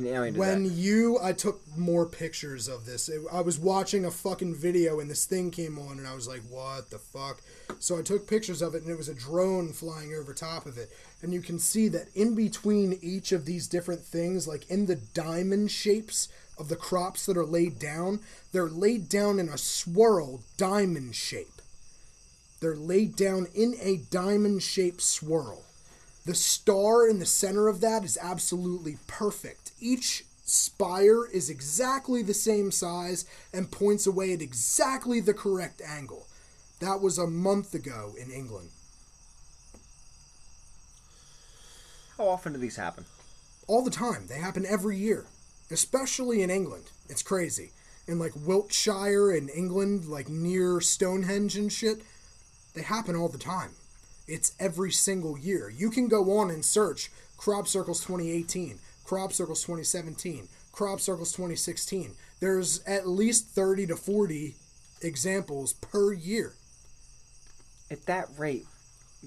[0.06, 0.72] an alien When that.
[0.72, 3.08] you, I took more pictures of this.
[3.08, 6.26] It- I was watching a fucking video and this thing came on and I was
[6.28, 7.40] like, what the fuck?
[7.78, 10.76] So I took pictures of it and it was a drone flying over top of
[10.78, 10.90] it.
[11.22, 14.96] And you can see that in between each of these different things, like in the
[14.96, 16.28] diamond shapes
[16.58, 18.20] of the crops that are laid down,
[18.52, 21.46] they're laid down in a swirl diamond shape.
[22.60, 25.64] They're laid down in a diamond shaped swirl.
[26.26, 29.72] The star in the center of that is absolutely perfect.
[29.80, 36.26] Each spire is exactly the same size and points away at exactly the correct angle.
[36.80, 38.70] That was a month ago in England.
[42.16, 43.06] How often do these happen?
[43.66, 44.26] All the time.
[44.26, 45.26] They happen every year,
[45.70, 46.84] especially in England.
[47.08, 47.70] It's crazy.
[48.06, 52.02] In like Wiltshire in England, like near Stonehenge and shit,
[52.74, 53.70] they happen all the time.
[54.30, 55.68] It's every single year.
[55.68, 62.14] You can go on and search Crop Circles 2018, Crop Circles 2017, Crop Circles 2016.
[62.38, 64.54] There's at least 30 to 40
[65.02, 66.52] examples per year,
[67.90, 68.66] At that rate,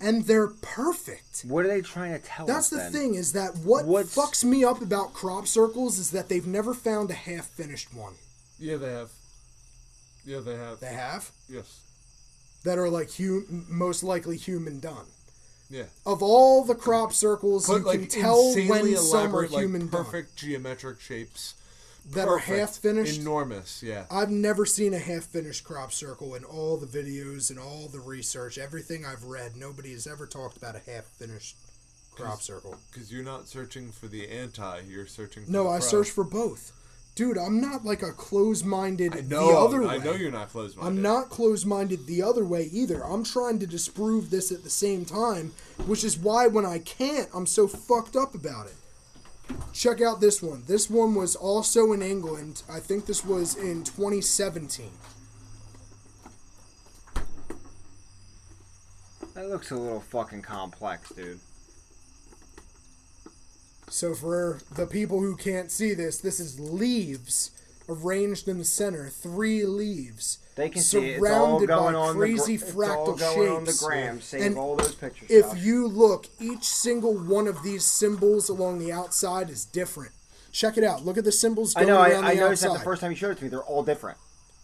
[0.02, 1.42] and they're perfect.
[1.46, 2.70] what are they trying to tell That's us?
[2.70, 3.10] That's the then?
[3.10, 6.74] thing is that what What's- fucks me up about crop circles is that they've never
[6.74, 8.14] found a half finished one.
[8.58, 9.12] Yeah, they have.
[10.26, 10.80] Yeah, they have.
[10.80, 11.82] They have Yes.
[12.64, 15.06] That are like hum- most likely human done.
[15.70, 15.86] Yeah.
[16.06, 19.88] Of all the crop circles, you like can tell when some are elaborate, like human
[19.88, 21.56] done perfect geometric shapes.
[22.12, 23.20] that are half finished.
[23.22, 23.82] Enormous.
[23.82, 24.06] Yeah.
[24.12, 28.00] I've never seen a half finished crop circle in all the videos and all the
[28.00, 29.56] research, everything I've read.
[29.56, 31.56] Nobody has ever talked about a half finished
[32.12, 32.76] crop circle.
[32.92, 34.82] Because you're not searching for the anti.
[34.88, 35.46] You're searching.
[35.46, 35.88] For No, I pro.
[35.88, 36.72] search for both.
[37.16, 39.64] Dude, I'm not like a closed minded I the know.
[39.66, 39.88] other way.
[39.90, 40.90] I know you're not closed minded.
[40.98, 43.06] I'm not closed minded the other way either.
[43.06, 45.54] I'm trying to disprove this at the same time,
[45.86, 48.74] which is why when I can't, I'm so fucked up about it.
[49.74, 50.64] Check out this one.
[50.66, 52.64] This one was also in England.
[52.68, 54.90] I think this was in 2017.
[59.36, 61.40] That looks a little fucking complex, dude.
[63.90, 67.52] So for the people who can't see this, this is leaves
[67.90, 70.40] arranged in the center, three leaves.
[70.56, 71.16] They can see it.
[71.16, 71.20] All
[71.60, 73.84] surrounded going by on crazy the, gr- fractal it's all going on the shapes.
[73.86, 74.22] gram.
[74.22, 75.30] Save And all those pictures.
[75.30, 75.64] If stuff.
[75.64, 80.12] you look, each single one of these symbols along the outside is different.
[80.52, 81.04] Check it out.
[81.04, 81.98] Look at the symbols I know.
[81.98, 82.76] I, around I the noticed outside.
[82.76, 83.50] that the first time you showed it to me.
[83.50, 84.18] They're all different.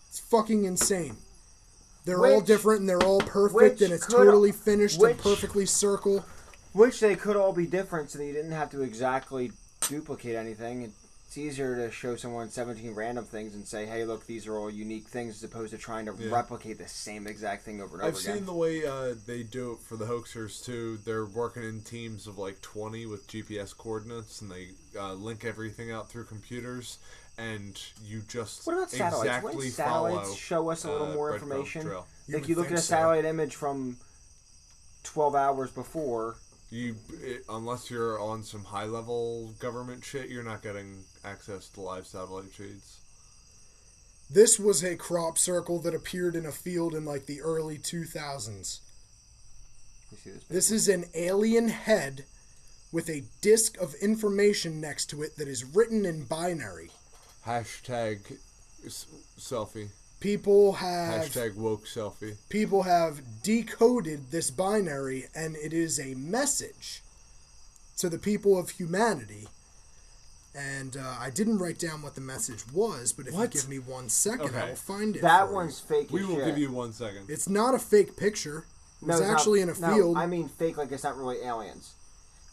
[0.09, 1.17] It's fucking insane.
[2.05, 6.23] They're all different and they're all perfect and it's totally finished which- and perfectly circle.
[6.73, 9.51] Which they could all be different, so you didn't have to exactly
[9.87, 10.93] duplicate anything.
[11.27, 14.69] It's easier to show someone 17 random things and say, "Hey, look, these are all
[14.69, 16.31] unique things," as opposed to trying to Yeah.
[16.33, 18.37] replicate the same exact thing over and I've over again.
[18.37, 20.97] seen the way uh, they do it for the hoaxers too.
[21.05, 25.91] They're working in teams of like 20 with GPS coordinates, and they uh, link everything
[25.91, 26.97] out through computers.
[27.37, 29.23] And you just What about satellites?
[29.27, 31.83] exactly Wouldn't satellites show us a little uh, more information?
[31.85, 32.07] trail.
[32.27, 32.81] You like you look at a so.
[32.95, 33.97] satellite image from
[35.03, 36.35] 12 hours before.
[36.71, 41.81] You, it, unless you're on some high level government shit, you're not getting access to
[41.81, 42.99] live satellite feeds.
[44.29, 48.79] This was a crop circle that appeared in a field in like the early 2000s.
[50.11, 50.43] You see this?
[50.45, 52.25] This is an alien head
[52.91, 56.91] with a disk of information next to it that is written in binary.
[57.45, 58.37] Hashtag
[58.85, 59.89] selfie.
[60.19, 62.35] People have Hashtag woke selfie.
[62.49, 67.01] people have decoded this binary and it is a message
[67.97, 69.47] to the people of humanity.
[70.55, 73.53] And uh, I didn't write down what the message was, but if What?
[73.53, 75.21] you give me one second, I will find it.
[75.21, 75.55] That for you.
[75.55, 76.11] one's fake.
[76.11, 76.45] We as will shit.
[76.47, 77.29] give you one second.
[77.29, 78.65] It's not a fake picture.
[79.01, 80.17] It was it's not- actually in a no, field.
[80.17, 81.93] I mean fake, like it's not really aliens.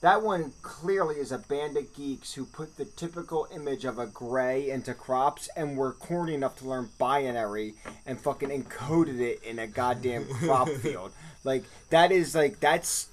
[0.03, 4.07] That one clearly is a band of geeks who put the typical image of a
[4.07, 7.74] gray into crops and were corny enough to learn binary
[8.05, 11.12] and fucking encoded it in a goddamn crop field.
[11.44, 13.09] Like that is like that's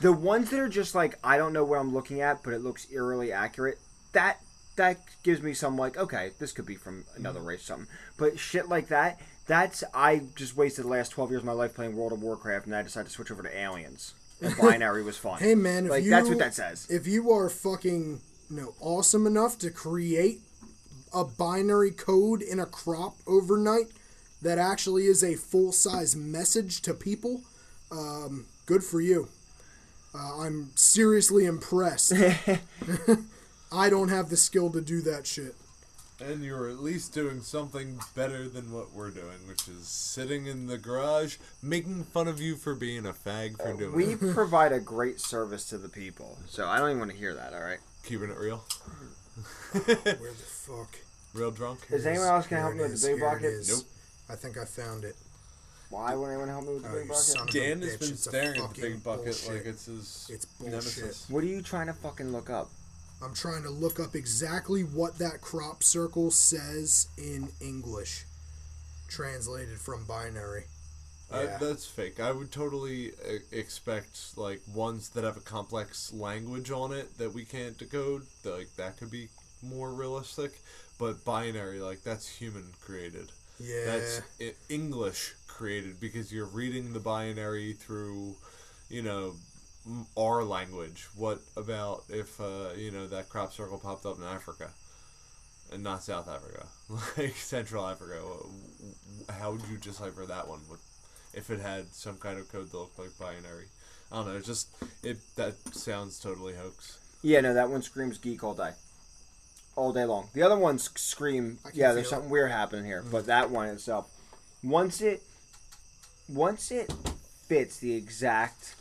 [0.00, 2.62] the ones that are just like I don't know what I'm looking at, but it
[2.62, 3.78] looks eerily accurate.
[4.12, 4.38] That
[4.76, 7.48] that gives me some like okay, this could be from another mm-hmm.
[7.48, 7.88] race, something.
[8.16, 11.74] But shit like that, that's I just wasted the last 12 years of my life
[11.74, 14.14] playing World of Warcraft, and I decided to switch over to aliens.
[14.40, 15.38] And binary was fun.
[15.38, 16.86] Hey man, if like you that's what that says.
[16.90, 18.20] If you are fucking
[18.50, 20.40] you know awesome enough to create
[21.14, 23.86] a binary code in a crop overnight
[24.42, 27.40] that actually is a full size message to people,
[27.90, 29.28] um, good for you.
[30.14, 32.12] Uh, I'm seriously impressed.
[33.72, 35.54] I don't have the skill to do that shit.
[36.18, 40.66] And you're at least doing something better than what we're doing, which is sitting in
[40.66, 44.20] the garage making fun of you for being a fag for uh, doing We it.
[44.32, 47.52] provide a great service to the people, so I don't even want to hear that.
[47.52, 47.80] All right.
[48.04, 48.58] Keeping it real.
[49.72, 50.88] Where the fuck?
[51.34, 51.80] Real drunk.
[51.90, 53.52] Is anyone else gonna help me Here with the big bucket?
[53.68, 53.84] Nope.
[54.30, 55.16] I think I found it.
[55.90, 57.22] Why would anyone help me with the Oh, big bucket?
[57.22, 59.52] son of a Dan has bitch, been staring at the big bucket bullshit.
[59.54, 60.72] like it's his It's bullshit.
[60.72, 61.26] nemesis.
[61.28, 62.70] What are you trying to fucking look up?
[63.22, 68.24] I'm trying to look up exactly what that crop circle says in English,
[69.08, 70.64] translated from binary.
[71.30, 72.20] Uh, that's fake.
[72.20, 77.34] I would totally uh, expect like ones that have a complex language on it that
[77.34, 78.26] we can't decode.
[78.44, 79.28] Like that could be
[79.62, 80.60] more realistic.
[80.98, 83.32] But binary, like that's human created.
[83.58, 83.84] Yeah.
[83.86, 84.22] That's
[84.68, 88.36] English created because you're reading the binary through,
[88.88, 89.34] you know,
[90.16, 91.08] our language.
[91.14, 94.70] What about if uh, you know that crop circle popped up in Africa,
[95.72, 96.66] and not South Africa,
[97.16, 98.20] like Central Africa?
[99.30, 100.80] How would you decipher that one with,
[101.34, 103.66] if it had some kind of code that looked like binary?
[104.10, 104.36] I don't know.
[104.36, 104.68] It's just
[105.02, 106.98] it that sounds totally hoax.
[107.22, 108.70] Yeah, no, that one screams geek all day.
[109.74, 110.28] All day long.
[110.32, 113.02] The other ones scream, yeah, there's feel something weird happening here.
[113.10, 114.08] But that one itself,
[114.62, 115.22] once it
[116.28, 116.92] once it
[117.46, 118.74] fits the exact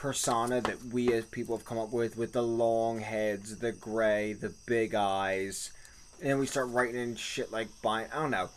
[0.00, 4.32] persona that we as people have come up with with the long heads, the gray,
[4.32, 5.72] the big eyes,
[6.20, 8.48] and then we start writing in shit like bi I don't know.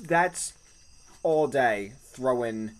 [0.00, 0.52] That's
[1.24, 2.70] all day throwing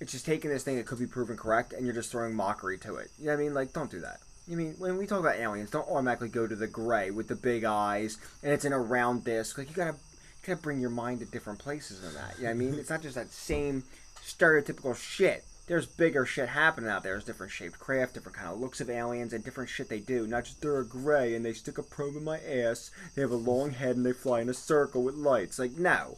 [0.00, 2.78] it's just taking this thing that could be proven correct and you're just throwing mockery
[2.78, 3.10] to it.
[3.16, 3.54] You know what I mean?
[3.54, 4.18] Like don't do that.
[4.48, 7.36] You mean when we talk about aliens, don't automatically go to the gray with the
[7.36, 9.56] big eyes and it's in a round disc.
[9.56, 12.38] Like you gotta you gotta bring your mind to different places than that.
[12.38, 12.74] You know what I mean?
[12.74, 13.84] It's not just that same
[14.20, 15.44] stereotypical shit.
[15.68, 17.12] There's bigger shit happening out there.
[17.12, 20.26] There's different shaped craft, different kind of looks of aliens, and different shit they do.
[20.26, 22.90] Not just they're a gray and they stick a probe in my ass.
[23.14, 25.58] They have a long head and they fly in a circle with lights.
[25.58, 26.16] Like no,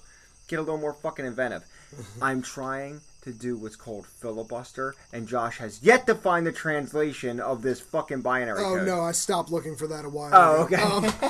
[0.49, 1.65] get a little more fucking inventive.
[2.23, 7.39] I'm trying to do what's called filibuster, and Josh has yet to find the translation
[7.39, 8.87] of this fucking binary Oh code.
[8.87, 10.77] no, I stopped looking for that a while Oh, ago.
[10.77, 11.27] okay.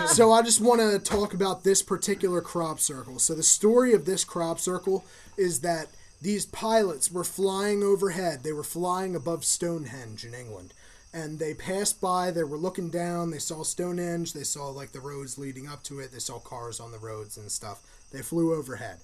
[0.00, 3.18] Um, so I just want to talk about this particular crop circle.
[3.18, 5.04] So the story of this crop circle
[5.36, 5.88] is that
[6.20, 8.42] these pilots were flying overhead.
[8.42, 10.74] They were flying above Stonehenge in England.
[11.12, 15.00] And they passed by, they were looking down, they saw Stonehenge, they saw like the
[15.00, 17.80] roads leading up to it, they saw cars on the roads and stuff.
[18.12, 18.98] They flew overhead.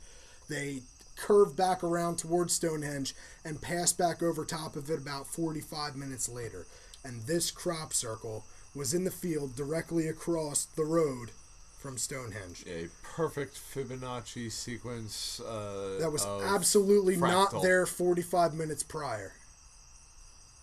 [0.48, 0.82] They
[1.16, 3.14] curved back around towards Stonehenge
[3.44, 6.66] and passed back over top of it about 45 minutes later.
[7.02, 8.44] And this crop circle
[8.74, 11.30] was in the field directly across the road
[11.78, 12.64] from Stonehenge.
[12.68, 15.40] A perfect Fibonacci sequence.
[15.40, 19.32] Uh, That was of absolutely not there 45 minutes prior.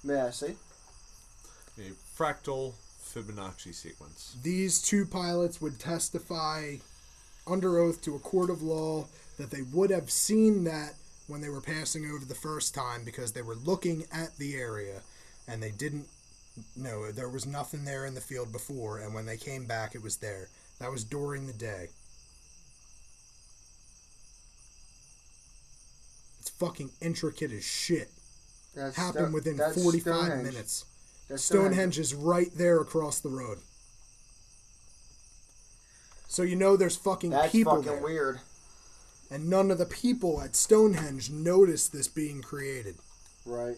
[0.04, 0.56] May I see?
[1.78, 4.36] A fractal Fibonacci sequence.
[4.44, 6.76] These two pilots would testify
[7.48, 9.06] under oath to a court of law
[9.38, 10.94] that they would have seen that
[11.28, 15.02] when they were passing over the first time because they were looking at the area
[15.48, 16.08] and they didn't
[16.76, 20.04] know there was nothing there in the field before and when they came back it
[20.04, 20.50] was there.
[20.80, 21.88] That was during the day.
[26.40, 28.10] It's fucking intricate as shit.
[28.76, 30.44] That's Happened Sto- within that's 45 Stonehenge.
[30.44, 30.86] minutes.
[31.30, 33.60] That's Stonehenge is right there across the road.
[36.28, 38.02] So you know there's fucking That's people fucking there.
[38.02, 38.40] weird.
[39.30, 42.96] And none of the people at Stonehenge noticed this being created.
[43.46, 43.78] Right.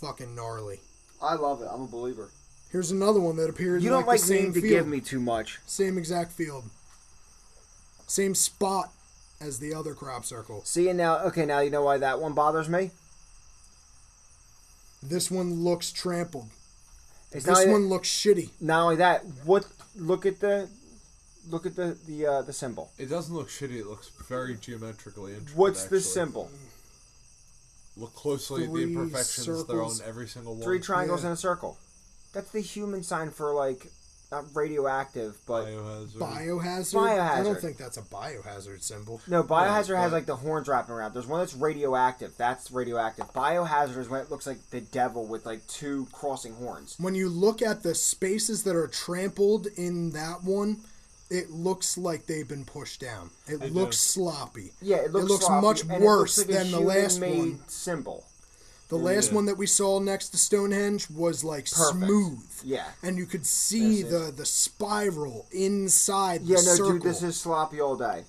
[0.00, 0.80] Fucking gnarly.
[1.20, 1.68] I love it.
[1.72, 2.30] I'm a believer.
[2.70, 4.70] Here's another one that appears You in don't like, like the same me to field.
[4.72, 5.58] give me too much.
[5.66, 6.64] Same exact field.
[8.06, 8.92] Same spot
[9.40, 10.62] as the other crop circle.
[10.64, 12.90] See, and now, okay, now you know why that one bothers me.
[15.02, 16.48] This one looks trampled.
[17.32, 18.50] It's This not, one looks shitty.
[18.60, 19.22] not only that.
[19.44, 19.66] What?
[19.94, 20.68] Look at the,
[21.50, 22.90] look at the the uh, the symbol.
[22.98, 23.78] It doesn't look shitty.
[23.80, 25.56] It looks very geometrically intricate.
[25.56, 26.50] What's the symbol?
[27.96, 29.64] Look closely at the Three imperfections.
[29.66, 30.62] They're on every single one.
[30.62, 31.28] Three triangles Yeah.
[31.28, 31.76] in a circle.
[32.32, 33.86] That's the human sign for like,
[34.30, 36.12] not radioactive, but Biohazard.
[36.18, 37.18] Biohazard?
[37.20, 39.22] I don't think that's a biohazard symbol.
[39.26, 39.42] no.
[39.42, 41.14] Biohazard Yeah, has but- like the horns wrapping around.
[41.14, 42.36] There's one that's radioactive.
[42.36, 43.32] That's radioactive.
[43.32, 46.96] Biohazard is when it looks like the devil with like two crossing horns.
[46.98, 50.78] When you look at the spaces that are trampled in that one,
[51.30, 53.30] it looks like they've been pushed down.
[53.46, 54.20] It I looks do.
[54.20, 54.72] sloppy.
[54.82, 57.60] Yeah, it looks, sloppy, much it worse looks like a than the last human-made one.
[57.68, 58.24] symbol.
[58.88, 62.04] The last one that we saw next to Stonehenge was like Perfect.
[62.06, 62.42] smooth.
[62.64, 62.86] Yeah.
[63.02, 66.92] And you could see the, the spiral inside the Yeah, no, circle.
[66.94, 68.24] dude, this is sloppy all day,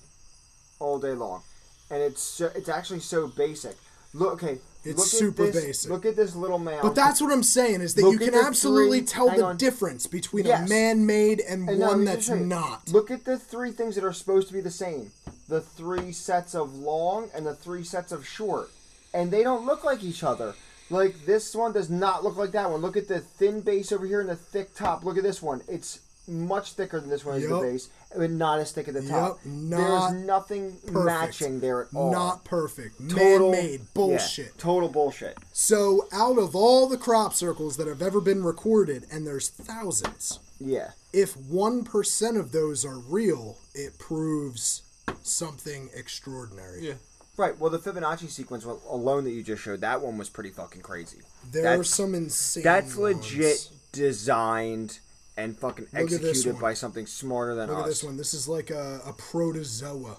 [0.78, 1.42] all day long,
[1.90, 3.74] and it's so, it's actually so basic.
[4.12, 5.90] Look, okay, It's look super this, basic.
[5.90, 6.82] Look at this little mound.
[6.82, 9.56] But that's what I'm saying is that Look you can absolutely three- tell the on.
[9.56, 12.90] difference between a man-made and, And one me that's not.
[12.92, 15.12] Look at the three things that are supposed to be the same:
[15.48, 18.70] the three sets of long and the three sets of short,
[19.12, 20.54] and they don't look like each other.
[20.88, 22.80] Like this one does not look like that one.
[22.80, 25.04] Look at the thin base over here and the thick top.
[25.04, 25.62] Look at this one.
[25.68, 29.02] It's much thicker than this one is the base, but not as thick at the
[29.02, 29.38] top.
[29.44, 31.04] Yup, not There's nothing perfect.
[31.04, 32.12] matching there at all.
[32.12, 32.98] Not perfect.
[33.10, 34.46] Total- Man-made bullshit.
[34.46, 35.38] Yeah, total bullshit.
[35.52, 40.38] So, out of all the crop circles that have ever been recorded, and there's thousands,
[40.60, 40.90] Yeah.
[41.12, 44.82] if 1% of those are real, it proves
[45.22, 46.86] something extraordinary.
[46.88, 46.94] Yeah.
[47.40, 47.58] Right.
[47.58, 51.20] Well, the Fibonacci sequence alone that you just showed, that one was pretty fucking crazy.
[51.50, 53.16] There are That's- some insane That's ones.
[53.16, 54.98] legit designed
[55.38, 57.78] and fucking Look executed by something smarter than Look us.
[57.78, 58.16] Look at this one.
[58.18, 60.18] This is like a, a protozoa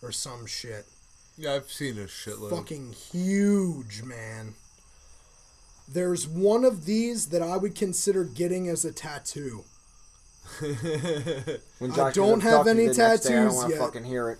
[0.00, 0.86] or some shit.
[1.36, 2.48] Yeah, I've seen a shitload.
[2.48, 4.54] Fucking huge, man.
[5.86, 9.64] There's one of these that I would consider getting as a tattoo.
[11.78, 13.78] When I don't have any tattoos next day, I don't wanna yet.
[13.78, 14.38] fucking hear it.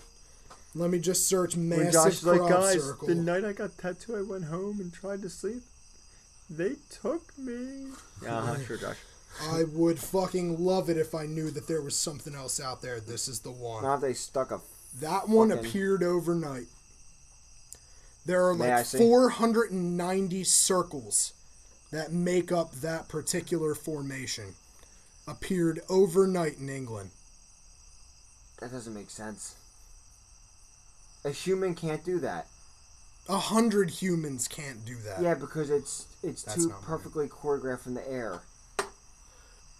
[0.77, 3.07] Let me just search When massive Josh's like, guys, circle.
[3.07, 5.63] the night I got tattooed, I went home and tried to sleep.
[6.49, 7.87] They took me.
[8.23, 8.97] Yeah, uh-huh, sure, Josh.
[9.51, 12.99] I would fucking love it if I knew that there was something else out there.
[12.99, 13.83] This is the one.
[13.83, 14.61] Not if they stuck a
[14.99, 16.67] That one Fucking- appeared overnight.
[18.25, 21.33] There are May like 490 circles
[21.91, 24.55] that make up that particular formation.
[25.27, 27.11] Appeared overnight in England.
[28.59, 29.55] That doesn't make sense.
[31.27, 32.47] A human can't do that.
[33.27, 35.21] A hundred humans can't do that.
[35.21, 36.85] Yeah, because it's it's That's too not right.
[36.85, 38.39] perfectly choreographed in the air.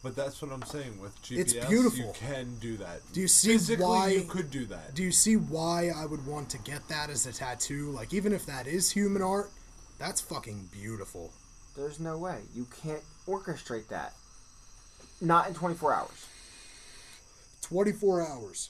[0.03, 0.99] But that's what I'm saying.
[0.99, 1.99] With GPS, It's beautiful.
[1.99, 2.99] you can do that.
[3.13, 4.93] Do you see Physically, why- you could do that?
[4.93, 7.91] Do you see why I would want to get that as a tattoo?
[7.91, 9.49] Like, even if that is human art,
[9.97, 11.31] that's fucking beautiful.
[11.77, 14.13] There's no way you can't orchestrate that.
[15.21, 16.25] Not in 24 hours.
[17.61, 18.69] 24 hours.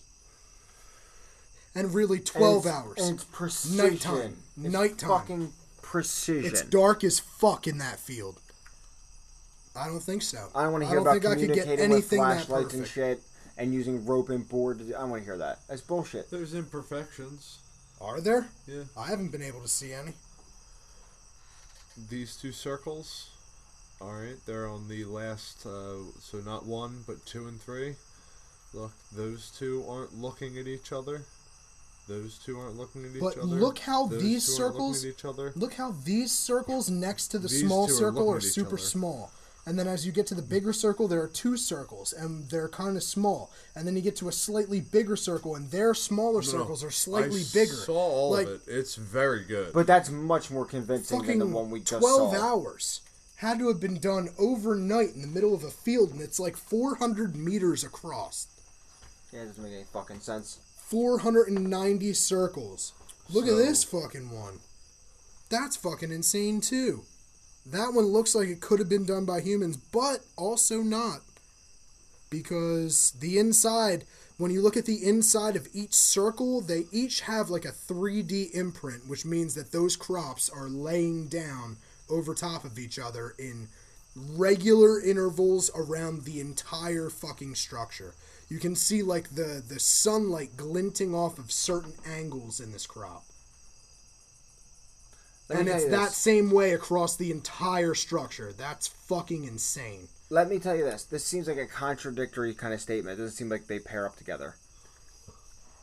[1.77, 2.97] And really 12 it's- hours.
[2.97, 3.77] And it's precision.
[3.77, 4.37] Nighttime.
[4.63, 5.09] It's Nighttime.
[5.09, 6.49] Fucking precision.
[6.51, 8.41] It's dark as fuck in that field.
[9.75, 10.49] I don't think so.
[10.55, 12.19] I don't want to I hear don't about think I could get communicating with anything
[12.21, 13.21] that flashlights and shit
[13.57, 14.79] and using rope and board.
[14.79, 15.59] Do, I don't want to hear that.
[15.69, 16.31] That's bullshit.
[16.31, 17.59] There's imperfections.
[18.01, 18.47] Are there?
[18.65, 18.83] Yeah.
[18.97, 20.13] I haven't been able to see any.
[22.09, 23.29] These two circles.
[24.01, 25.65] All right, they're on the last.
[25.65, 27.95] Uh, so not one, but two and three.
[28.73, 31.23] Look, those two aren't looking at each other.
[32.07, 33.45] Those two aren't looking at each But other.
[33.47, 35.51] look how Those these two aren't looking circles- each other.
[35.55, 38.77] Look how these circles next to the These small two are circle are super other.
[38.77, 39.31] small.
[39.65, 42.69] And then as you get to the bigger circle, there are two circles, and they're
[42.69, 43.51] kind of small.
[43.75, 46.91] And then you get to a slightly bigger circle, and their smaller No, circles are
[46.91, 47.73] slightly I bigger.
[47.73, 48.61] Saw all like of it.
[48.67, 49.73] It's very good.
[49.73, 52.41] But that's much more convincing than the one we just 12 saw.
[52.41, 53.01] hours.
[53.35, 56.55] Had to have been done overnight in the middle of a field, and it's like
[56.55, 58.47] 400 meters across.
[59.33, 60.59] Yeah, it doesn't make any fucking sense.
[60.87, 62.93] 490 circles.
[63.29, 64.59] Look at this fucking one.
[65.49, 67.03] That's fucking insane too.
[67.65, 71.19] That one looks like it could have been done by humans, but also not.
[72.29, 74.05] Because the inside,
[74.37, 78.55] when you look at the inside of each circle, they each have like a 3D
[78.55, 81.75] imprint, which means that those crops are laying down
[82.09, 83.67] over top of each other in
[84.15, 88.13] regular intervals around the entire fucking structure.
[88.49, 93.23] You can see like the the sunlight glinting off of certain angles in this crop.
[95.49, 98.51] Let and it's that same way across the entire structure.
[98.51, 100.07] That's fucking insane.
[100.29, 101.03] Let me tell you this.
[101.03, 103.17] This seems like a contradictory kind of statement.
[103.17, 104.55] It doesn't seem like they pair up together.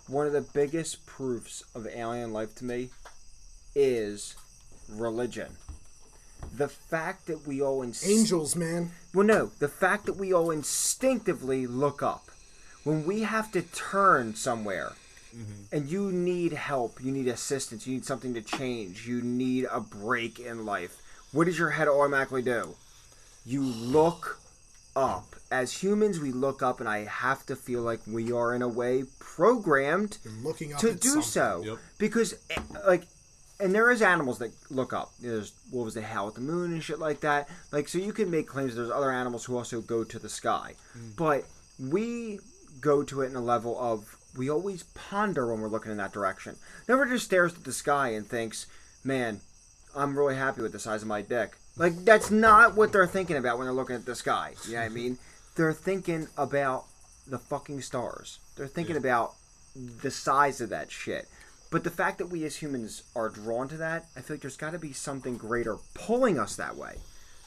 [0.06, 2.90] One of the biggest proofs of alien life to me
[3.74, 4.34] is
[4.86, 5.56] religion.
[6.54, 8.92] The fact that we all inst- Angels, man.
[9.14, 12.30] Well, no, the fact that we all instinctively look up
[12.84, 14.92] when we have to turn somewhere
[15.72, 19.80] and you need help, you need assistance, you need something to change, you need a
[19.80, 20.96] break in life.
[21.32, 22.76] What does your head automatically do?
[23.44, 24.38] You look
[24.94, 25.34] up.
[25.50, 28.68] As humans, we look up, and I have to feel like we are, in a
[28.68, 30.18] way, programmed
[30.78, 31.22] to do something.
[31.22, 31.78] so Yep.
[31.98, 33.02] because eh, like
[33.60, 36.72] and there is animals that look up there's what was the hell at the moon
[36.72, 39.56] and shit like that like so you can make claims that there's other animals who
[39.56, 40.74] also go to the sky
[41.16, 41.44] but
[41.78, 42.40] we
[42.84, 46.12] go to it in a level of we always ponder when we're looking in that
[46.12, 46.56] direction.
[46.88, 48.66] Never just stares at the sky and thinks
[49.02, 49.40] man
[49.94, 51.56] i'm really happy with the size of my dick.
[51.76, 54.80] Like that's not what they're thinking about when they're looking at the sky you know
[54.80, 55.18] what i mean?
[55.56, 56.84] They're thinking about
[57.26, 58.38] the fucking stars.
[58.56, 59.34] They're thinking about
[59.74, 61.26] the size of that shit.
[61.70, 64.56] But the fact that we as humans are drawn to that, I feel like there's
[64.56, 66.98] got to be something greater pulling us that way.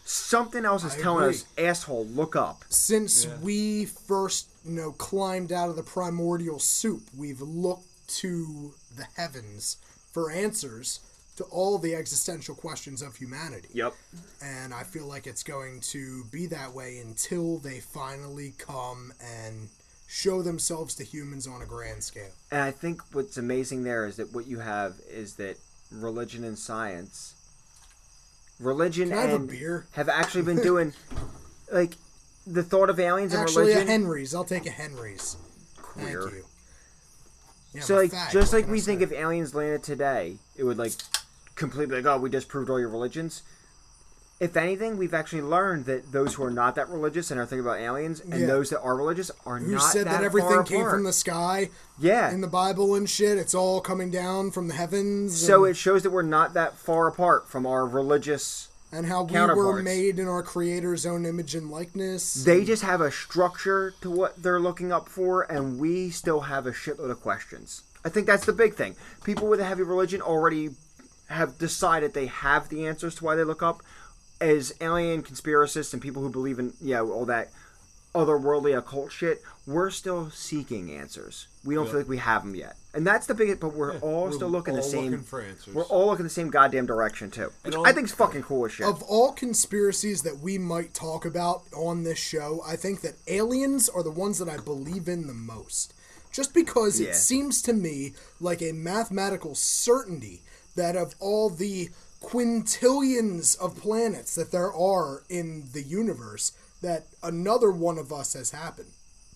[0.09, 1.35] Something else is I telling agree.
[1.35, 2.63] us, asshole, look up.
[2.69, 3.37] Since Yeah.
[3.41, 7.87] we first, you know, climbed out of the primordial soup, we've looked
[8.19, 9.75] to the heavens
[10.13, 11.01] for answers
[11.35, 13.67] to all the existential questions of humanity.
[13.73, 13.93] Yep.
[14.41, 19.67] and I feel like it's going to be that way until they finally come and
[20.07, 22.31] show themselves to humans on a grand scale.
[22.49, 25.57] And I think what's amazing there is that what you have is that
[25.91, 27.33] religion and science,
[28.59, 29.87] religion Can I have a and beer?
[29.91, 30.93] have actually been doing,
[31.71, 31.93] like,
[32.45, 33.87] the thought of aliens and Actually, religion.
[33.87, 34.33] a Henry's.
[34.33, 35.35] I'll take a Henry's.
[35.81, 36.21] Queer.
[36.23, 36.43] Thank you.
[37.73, 39.03] Yeah, so I'm a like fag, just what like can we think say?
[39.03, 40.93] if aliens landed today, it would like
[41.55, 43.43] completely like oh we disproved all your religions.
[44.39, 47.65] If anything, we've actually learned that those who are not that religious and are thinking
[47.65, 48.45] about aliens, and Yeah.
[48.45, 50.93] those that are religious are who not said that, that, everything came apart.
[50.93, 52.29] from the sky yeah.
[52.29, 53.39] in the Bible and shit.
[53.39, 55.35] It's all coming down from the heavens.
[55.35, 58.67] so it shows that we're not that far apart from our religious.
[58.89, 62.45] and how we were made in our Creator's own image and likeness.
[62.45, 66.65] They just have a structure to what they're looking up for, and we still have
[66.65, 67.81] a shitload of questions.
[68.05, 68.95] I think that's the big thing.
[69.25, 70.69] People with a heavy religion already
[71.25, 73.81] have decided they have the answers to why they look up.
[74.39, 77.49] As alien conspiracists and people who believe in, yeah all that,
[78.13, 81.47] otherworldly occult shit, we're still seeking answers.
[81.63, 81.91] We don't Yeah.
[81.91, 83.59] feel like we have them yet, and that's the biggest.
[83.59, 85.11] But we're all We're still looking the same.
[85.11, 85.73] looking for answers.
[85.73, 88.71] We're all looking the same goddamn direction too, which all- I think's fucking cool as
[88.71, 88.87] shit.
[88.87, 93.89] Of all conspiracies that we might talk about on this show, I think that aliens
[93.89, 95.93] are the ones that I believe in the most.
[96.31, 97.09] Just because Yeah.
[97.09, 100.43] it seems to me like a mathematical certainty
[100.75, 101.89] that of all the
[102.21, 108.51] quintillions of planets that there are in the universe, that another one of us has
[108.51, 108.89] happened.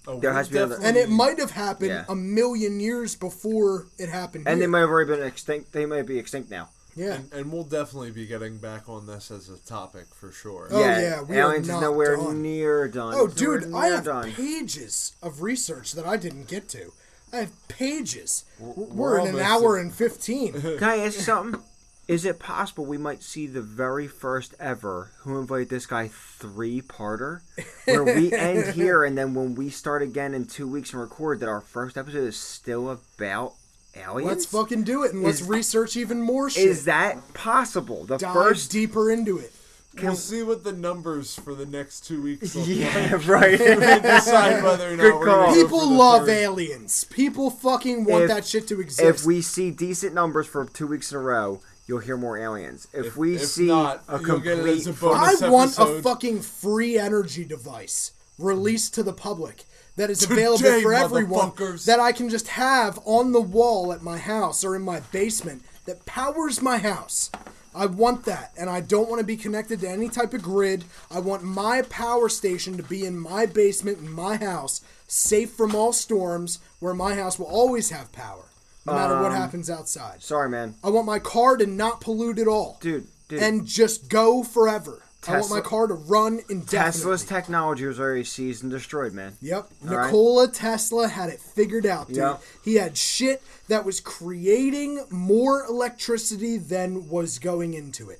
[0.08, 2.06] Oh, There has to be other- And it might have happened Yeah.
[2.10, 4.48] a million years before it happened.
[4.48, 4.70] and they here.
[4.70, 5.74] might have already been extinct.
[5.74, 6.70] They might be extinct now.
[6.96, 7.14] yeah.
[7.14, 10.68] And, and we'll definitely be getting back on this as a topic for sure.
[10.72, 12.42] Oh, yeah, we are not is nowhere done.
[12.42, 13.14] near done.
[13.16, 14.32] Oh, dude, I have done.
[14.32, 16.92] pages of research that I didn't get to.
[17.32, 18.44] I have pages.
[18.60, 20.54] We're, we're in an hour at- and 15.
[20.62, 21.62] Can I ask you something?
[22.12, 26.82] Is it possible we might see the very first ever Who Invited This Guy three
[26.82, 27.40] parter?
[27.86, 31.40] Where we end here and then when we start again in two weeks and record
[31.40, 33.54] that our first episode is still about
[33.96, 34.28] aliens?
[34.28, 36.68] let's fucking do it and let's Is- research even more shit.
[36.68, 38.04] Is that possible?
[38.04, 39.54] The Dive first deeper into it.
[40.02, 43.58] We'll see what the numbers for the next two weeks look Yeah, right.
[44.02, 45.54] Decide whether or not Good we're call.
[45.54, 46.30] go People love third.
[46.30, 47.04] aliens.
[47.06, 49.02] People fucking want If- that shit to exist.
[49.02, 51.62] if we see decent numbers for two weeks in a row,
[51.92, 52.88] you'll hear more aliens.
[52.94, 55.36] If, If- we if see not, a you'll get it complete as a fuck- I
[55.36, 59.66] bonus want a fucking free energy device released to the public
[59.98, 61.52] that is available Today, for everyone
[61.86, 65.64] that I can just have on the wall at my house or in my basement
[65.86, 67.30] that powers my house.
[67.76, 70.86] I want that, and I don't want to be connected to any type of grid.
[71.10, 75.76] I want my power station to be in my basement in my house, safe from
[75.76, 78.44] all storms, where my house will always have power,
[78.86, 80.22] no matter Um, what happens outside.
[80.24, 80.76] Sorry, man.
[80.84, 83.42] I want my car to not pollute at all Dude, dude.
[83.42, 85.02] and just go forever.
[85.28, 86.66] I want my car to run indefinitely.
[86.80, 89.38] Tesla's technology was already seized and destroyed, man.
[89.40, 89.70] Yep.
[89.88, 90.06] All right.
[90.08, 92.18] Nikola Tesla had it figured out, dude.
[92.18, 92.42] Yep.
[92.66, 98.20] He had shit that was creating more electricity than was going into it.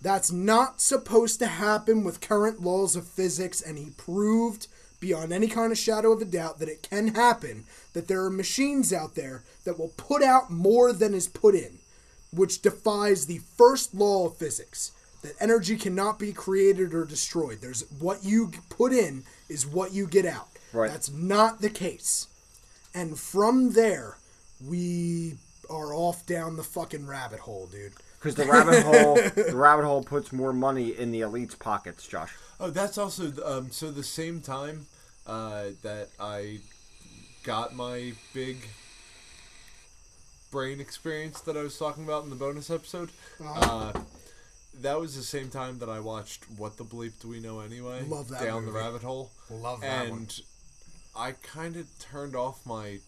[0.00, 4.68] That's not supposed to happen with current laws of physics, and he proved
[5.00, 7.64] beyond any kind of shadow of a doubt that it can happen,
[7.94, 11.78] that there are machines out there that will put out more than is put in,
[12.32, 17.58] which defies the first law of physics that energy cannot be created or destroyed.
[17.60, 20.48] There's what you put in is what you get out.
[20.72, 20.90] Right.
[20.90, 22.28] That's not the case.
[22.94, 24.16] And from there,
[24.64, 25.34] we
[25.68, 27.92] are off down the fucking rabbit hole, dude.
[28.20, 32.34] Because the rabbit hole, the rabbit hole puts more money in the elite's pockets, Josh.
[32.58, 33.90] Oh, that's also um, so.
[33.90, 34.86] The same time
[35.26, 36.58] uh, that I
[37.44, 38.58] got my big
[40.50, 43.08] brain experience that I was talking about in the bonus episode,
[43.42, 43.92] uh,
[44.82, 48.04] that was the same time that I watched "What the Bleep Do We Know Anyway?"
[48.06, 48.72] Love that down movie.
[48.72, 49.30] the rabbit hole.
[49.50, 50.28] Love that and one.
[51.16, 52.98] I kind of turned off my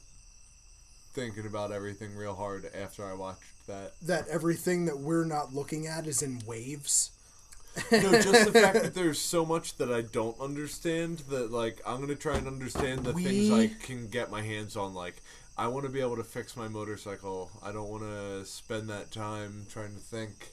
[1.12, 3.92] thinking about everything real hard after I watched that.
[4.02, 7.10] That everything that we're not looking at is in waves.
[7.90, 12.00] No, just the fact that there's so much that I don't understand that like I'm
[12.00, 14.92] gonna try and understand the things I can get my hands on.
[14.94, 15.22] Like
[15.56, 17.50] I want to be able to fix my motorcycle.
[17.62, 20.50] I don't want to spend that time trying to think.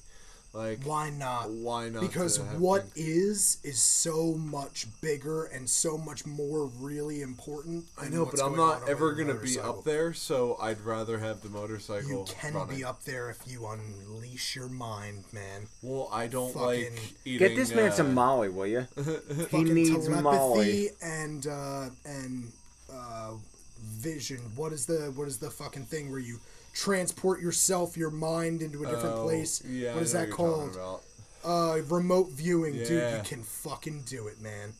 [0.51, 1.51] Like Why not?
[1.51, 2.01] Why not?
[2.01, 7.21] Because to have what things- is is so much bigger and so much more really
[7.21, 7.85] important.
[8.01, 10.81] I know, what's but I'm not on on ever gonna be up there, so I'd
[10.81, 12.09] rather have the motorcycle.
[12.09, 12.77] You can running.
[12.77, 15.67] be up there if you unleash your mind, man.
[15.83, 17.47] Well, I don't Fucking- like eating.
[17.47, 18.87] Get this man uh, some Molly, will you?
[19.51, 20.89] he needs Molly.
[21.03, 22.51] and uh, and
[22.91, 23.33] uh,
[23.79, 24.39] vision.
[24.55, 26.39] What is the what is the fucking thing where you
[26.73, 29.61] transport yourself, your mind into a different oh, place?
[29.65, 30.75] Yeah, what is I know that what called?
[30.75, 31.01] about.
[31.43, 32.89] Uh, remote viewing, dude.
[32.89, 34.73] You can fucking do it, man.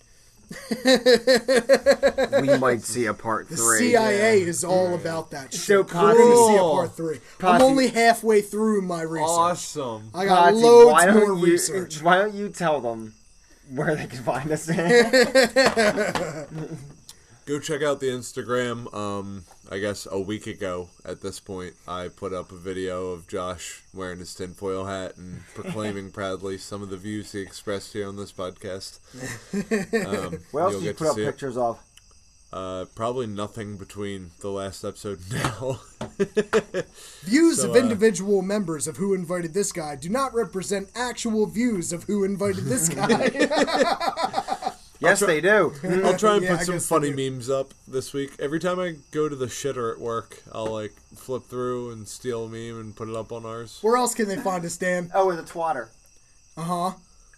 [2.41, 3.56] we might see a part three.
[3.56, 3.91] The three.
[3.91, 5.61] CIA is all about that shit.
[5.61, 7.20] So We're gonna see a part three.
[7.41, 9.30] I'm only halfway through my research.
[9.30, 10.10] Awesome.
[10.14, 12.02] I got Potsy, loads more you, research.
[12.02, 13.14] Why don't you tell them
[13.74, 14.66] where they can find us?
[17.45, 18.91] Go check out the Instagram.
[18.94, 23.28] Um, I guess a week ago at this point, I put up a video of
[23.28, 28.08] Josh wearing his tinfoil hat and proclaiming proudly some of the views he expressed here
[28.08, 29.00] on this podcast.
[30.00, 31.26] Um, what else you'll did you put up see it.
[31.26, 31.80] pictures of?
[32.52, 35.80] Uh, probably nothing between the last episode and now.
[37.22, 41.46] Views So, of uh, individual members of Who Invited This Guy do not represent actual
[41.46, 43.30] views of Who Invited This Guy.
[45.10, 45.73] Yes, they do.
[46.06, 48.31] I'll try and Yeah, I put some funny memes up this week.
[48.40, 52.45] Every time I go to the shitter at work, I'll like flip through and steal
[52.45, 53.80] a meme and put it up on ours.
[53.81, 55.11] Where else can they find us, Dan?
[55.14, 55.90] Oh, with a twatter.
[56.57, 56.91] Uh huh.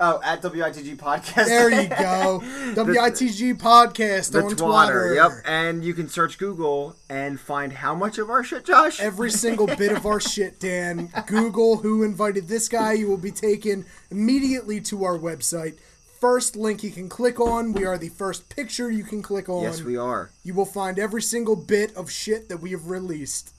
[0.04, 1.46] Oh, at WITG Podcast.
[1.46, 2.42] There you go.
[2.74, 5.10] WITG podcast The on twatter.
[5.10, 5.14] Twitter.
[5.14, 5.32] Yep.
[5.46, 9.00] And you can search Google and find how much of our shit, Josh?
[9.00, 11.12] Every single bit of our shit, Dan.
[11.28, 12.94] Google who invited this guy.
[12.94, 15.78] You will be taken immediately to our website.
[16.22, 17.74] First link you can click on.
[17.74, 19.64] We are the first picture you can click on.
[19.64, 20.30] yes, we are.
[20.44, 23.56] You will find every single bit of shit that we have released,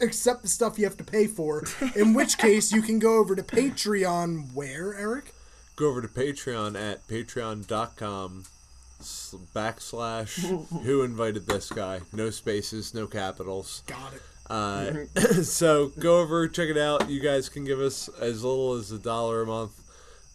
[0.00, 1.62] except the stuff you have to pay for.
[1.94, 4.52] In which case, you can go over to Patreon.
[4.52, 5.32] Where, Eric?
[5.76, 8.46] Go over to Patreon at patreon.com
[9.54, 10.38] backslash
[10.82, 12.00] who invited this guy.
[12.12, 13.84] No spaces, no capitals.
[13.86, 14.22] Got it.
[14.50, 15.04] Uh,
[15.44, 17.08] so go over, check it out.
[17.08, 19.78] You guys can give us as little as a dollar a month.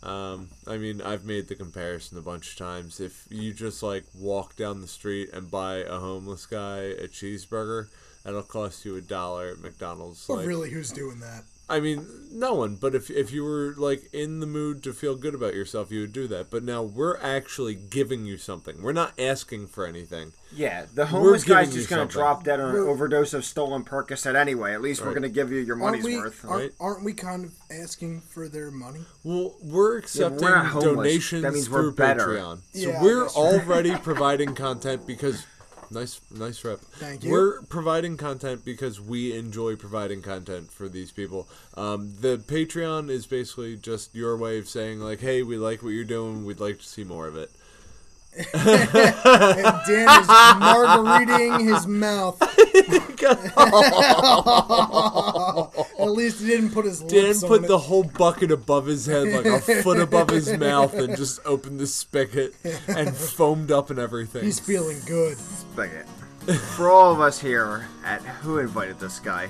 [0.04, 3.00] Um, I mean, I've made the comparison a bunch of times.
[3.00, 7.88] If you just like walk down the street and buy a homeless guy a cheeseburger,
[8.24, 10.26] that'll cost you a dollar at McDonald's.
[10.28, 11.44] But Like, really, who's doing that?
[11.70, 12.76] I mean, no one.
[12.76, 16.02] But if if you were like in the mood to feel good about yourself, you
[16.02, 16.50] would do that.
[16.50, 18.82] But now we're actually giving you something.
[18.82, 20.32] We're not asking for anything.
[20.56, 22.22] Yeah, the homeless giving guy's just going to something.
[22.22, 24.74] drop dead on an overdose of stolen Percocet anyway.
[24.74, 26.46] At least we're going to give you your money's Aren't we, worth.
[26.46, 26.72] aren't, right?
[26.80, 29.02] aren't we kind of asking for their money?
[29.26, 32.28] Well, we're accepting but we're donations That means through we're better.
[32.28, 32.60] Patreon.
[32.74, 35.46] So Yeah, I we're already providing content because
[35.92, 36.80] nice nice rep.
[36.80, 37.32] Thank you.
[37.32, 41.48] We're providing content because we enjoy providing content for these people.
[41.76, 45.90] Um, the Patreon is basically just your way of saying like, "Hey, we like what
[45.90, 46.46] you're doing.
[46.46, 47.52] We'd like to see more of it."
[48.36, 52.40] And Dan is margaritaing his mouth.
[56.00, 57.68] At least he didn't put his Dan lips on put it.
[57.68, 61.80] the whole bucket above his head, like a foot above his mouth, and just opened
[61.80, 62.54] the spigot
[62.88, 64.44] and foamed up and everything.
[64.44, 65.38] He's feeling good.
[65.38, 66.06] Spigot.
[66.76, 69.50] For all of us here at Who Invited This Guy,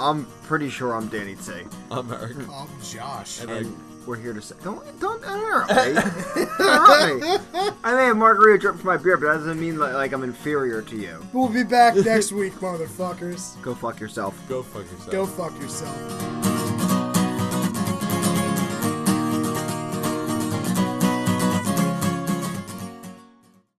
[0.00, 1.52] I'm pretty sure I'm Danny T.
[1.90, 2.36] I'm Eric.
[2.48, 3.42] Oh, Josh.
[3.42, 3.76] And And
[4.06, 5.94] we're here to say, don't, don't, don't interrupt me.
[6.58, 7.76] Don't interrupt.
[7.84, 10.22] I may have margarita drip for my beer, but that doesn't mean like, like I'm
[10.22, 11.26] inferior to you.
[11.32, 13.60] We'll be back next week, motherfuckers.
[13.62, 14.40] Go fuck yourself.
[14.48, 15.10] Go fuck yourself.
[15.10, 16.55] Go fuck yourself.